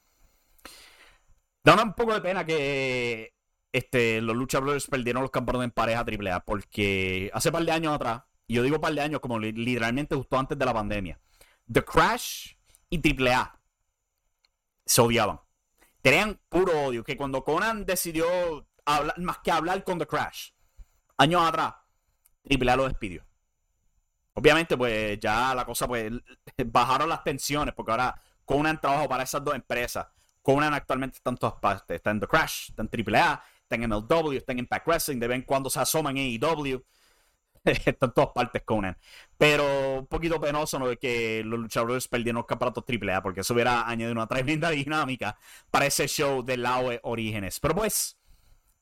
Da 1.64 1.82
un 1.82 1.94
poco 1.94 2.14
de 2.14 2.22
pena 2.22 2.46
que 2.46 3.34
este, 3.72 4.22
los 4.22 4.36
Lucha 4.36 4.60
Brothers 4.60 4.88
perdieron 4.88 5.22
los 5.22 5.32
campeones 5.32 5.66
en 5.66 5.72
pareja 5.72 6.06
AAA 6.06 6.42
porque 6.46 7.32
hace 7.34 7.52
par 7.52 7.64
de 7.64 7.72
años 7.72 7.94
atrás, 7.94 8.24
y 8.48 8.56
yo 8.56 8.64
digo 8.64 8.80
par 8.80 8.94
de 8.94 9.02
años 9.02 9.20
como 9.20 9.40
literalmente 9.40 10.16
justo 10.16 10.38
antes 10.38 10.58
de 10.58 10.66
la 10.66 10.74
pandemia, 10.74 11.20
The 11.72 11.84
Crash 11.84 12.54
y 12.90 13.00
AAA 13.00 13.60
se 14.86 15.02
odiaban. 15.02 15.42
Tenían 16.02 16.40
puro 16.50 16.86
odio. 16.86 17.04
Que 17.04 17.18
cuando 17.18 17.44
Conan 17.44 17.86
decidió 17.86 18.28
hablar, 18.86 19.20
más 19.20 19.40
que 19.40 19.52
hablar 19.52 19.84
con 19.84 19.98
The 19.98 20.06
Crash, 20.06 20.52
años 21.18 21.42
atrás, 21.42 21.74
AAA 22.50 22.76
lo 22.76 22.88
despidió. 22.88 23.26
Obviamente, 24.34 24.76
pues 24.78 25.20
ya 25.20 25.56
la 25.56 25.66
cosa, 25.66 25.88
pues 25.88 26.12
bajaron 26.66 27.10
las 27.10 27.24
tensiones 27.24 27.74
porque 27.74 27.92
ahora 27.92 28.20
Conan 28.44 28.80
trabaja 28.80 29.08
para 29.08 29.24
esas 29.24 29.44
dos 29.44 29.56
empresas. 29.56 30.08
Conan 30.42 30.74
actualmente 30.74 31.18
está 31.18 31.32
en 31.32 31.38
todas 31.38 31.56
partes. 31.56 31.96
Está 31.96 32.12
en 32.12 32.20
The 32.20 32.28
Crash, 32.28 32.70
está 32.70 32.84
en 32.84 32.90
AAA, 33.16 33.44
está 33.62 33.76
en 33.76 33.90
MLW, 33.90 34.34
está 34.34 34.52
en 34.52 34.60
Impact 34.60 34.88
Wrestling. 34.88 35.20
De 35.20 35.28
vez 35.28 35.36
en 35.38 35.42
cuando 35.44 35.70
se 35.70 35.80
asoman 35.80 36.18
en 36.18 36.40
AEW. 36.44 36.84
está 37.66 38.06
en 38.06 38.12
todas 38.12 38.30
partes 38.34 38.62
Conan. 38.64 38.98
Pero 39.38 40.00
un 40.00 40.08
poquito 40.08 40.40
penoso 40.40 40.78
¿no? 40.80 40.96
que 40.98 41.42
los 41.44 41.60
luchadores 41.60 42.08
perdieron 42.08 42.38
los 42.38 42.46
campeonatos 42.46 42.84
AAA 42.88 43.22
porque 43.24 43.42
eso 43.42 43.54
hubiera 43.54 43.88
añadido 43.88 44.12
una 44.12 44.28
tremenda 44.28 44.70
dinámica 44.72 45.38
para 45.72 45.86
ese 45.86 46.08
show 46.08 46.44
de 46.44 46.58
de 46.58 47.00
Orígenes. 47.04 47.60
Pero 47.60 47.76
pues, 47.76 48.18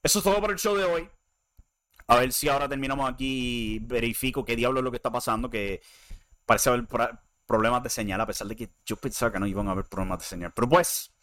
eso 0.01 0.19
es 0.19 0.23
todo 0.23 0.41
por 0.41 0.51
el 0.51 0.57
show 0.57 0.75
de 0.75 0.83
hoy. 0.83 1.09
A 2.07 2.17
ver 2.17 2.33
si 2.33 2.49
ahora 2.49 2.67
terminamos 2.67 3.09
aquí 3.09 3.75
y 3.75 3.79
verifico 3.79 4.43
qué 4.43 4.55
diablo 4.55 4.79
es 4.79 4.83
lo 4.83 4.91
que 4.91 4.97
está 4.97 5.11
pasando, 5.11 5.49
que 5.49 5.81
parece 6.45 6.69
haber 6.69 6.85
problemas 7.45 7.83
de 7.83 7.89
señal, 7.89 8.19
a 8.21 8.25
pesar 8.25 8.47
de 8.47 8.55
que 8.55 8.69
yo 8.85 8.95
pensaba 8.97 9.31
que 9.31 9.39
no 9.39 9.47
iban 9.47 9.67
a 9.67 9.71
haber 9.71 9.85
problemas 9.85 10.19
de 10.19 10.25
señal. 10.25 10.51
Pero 10.53 10.69
pues, 10.69 11.13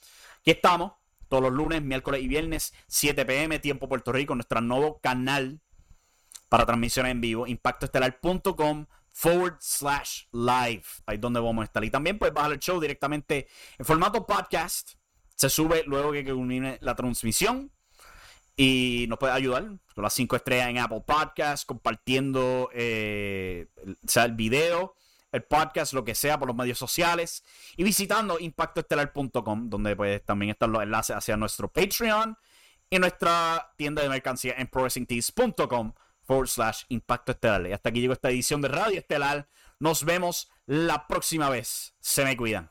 aquí 0.40 0.52
estamos, 0.52 0.92
todos 1.28 1.42
los 1.42 1.52
lunes, 1.52 1.82
miércoles 1.82 2.22
y 2.22 2.28
viernes, 2.28 2.72
7 2.86 3.24
pm, 3.24 3.58
tiempo 3.58 3.88
Puerto 3.88 4.12
Rico, 4.12 4.34
nuestro 4.34 4.60
nuevo 4.60 5.00
canal 5.00 5.60
para 6.48 6.66
transmisiones 6.66 7.12
en 7.12 7.20
vivo, 7.20 7.46
impactoestelar.com 7.46 8.86
forward 9.12 9.56
slash 9.60 10.24
live, 10.32 10.84
ahí 11.06 11.16
es 11.16 11.20
donde 11.20 11.40
vamos 11.40 11.62
a 11.62 11.64
estar. 11.66 11.84
Y 11.84 11.90
también 11.90 12.18
puedes 12.18 12.34
bajar 12.34 12.52
el 12.52 12.58
show 12.58 12.80
directamente 12.80 13.48
en 13.78 13.84
formato 13.84 14.26
podcast, 14.26 14.92
se 15.36 15.48
sube 15.48 15.84
luego 15.86 16.12
que 16.12 16.24
culmine 16.24 16.78
la 16.80 16.94
transmisión 16.94 17.70
y 18.62 19.06
nos 19.08 19.18
puede 19.18 19.32
ayudar 19.32 19.64
con 19.94 20.04
las 20.04 20.12
cinco 20.12 20.36
estrellas 20.36 20.68
en 20.68 20.76
Apple 20.76 21.02
Podcast, 21.06 21.64
compartiendo 21.64 22.68
eh, 22.74 23.68
sea 24.06 24.24
el 24.24 24.34
video, 24.34 24.94
el 25.32 25.44
podcast, 25.44 25.94
lo 25.94 26.04
que 26.04 26.14
sea, 26.14 26.38
por 26.38 26.46
los 26.46 26.54
medios 26.54 26.76
sociales. 26.76 27.42
Y 27.78 27.84
visitando 27.84 28.38
impactoestelar.com, 28.38 29.70
donde 29.70 29.96
pues, 29.96 30.22
también 30.26 30.50
están 30.50 30.72
los 30.72 30.82
enlaces 30.82 31.16
hacia 31.16 31.38
nuestro 31.38 31.72
Patreon 31.72 32.36
y 32.90 32.98
nuestra 32.98 33.72
tienda 33.78 34.02
de 34.02 34.10
mercancía 34.10 34.52
en 34.58 34.66
progressingtees.com 34.66 35.94
forward 36.26 36.48
slash 36.48 36.82
impacto 36.90 37.32
estelar. 37.32 37.66
Y 37.66 37.72
hasta 37.72 37.88
aquí 37.88 38.02
llegó 38.02 38.12
esta 38.12 38.28
edición 38.28 38.60
de 38.60 38.68
Radio 38.68 38.98
Estelar. 38.98 39.48
Nos 39.78 40.04
vemos 40.04 40.50
la 40.66 41.06
próxima 41.06 41.48
vez. 41.48 41.94
Se 42.00 42.26
me 42.26 42.36
cuidan. 42.36 42.70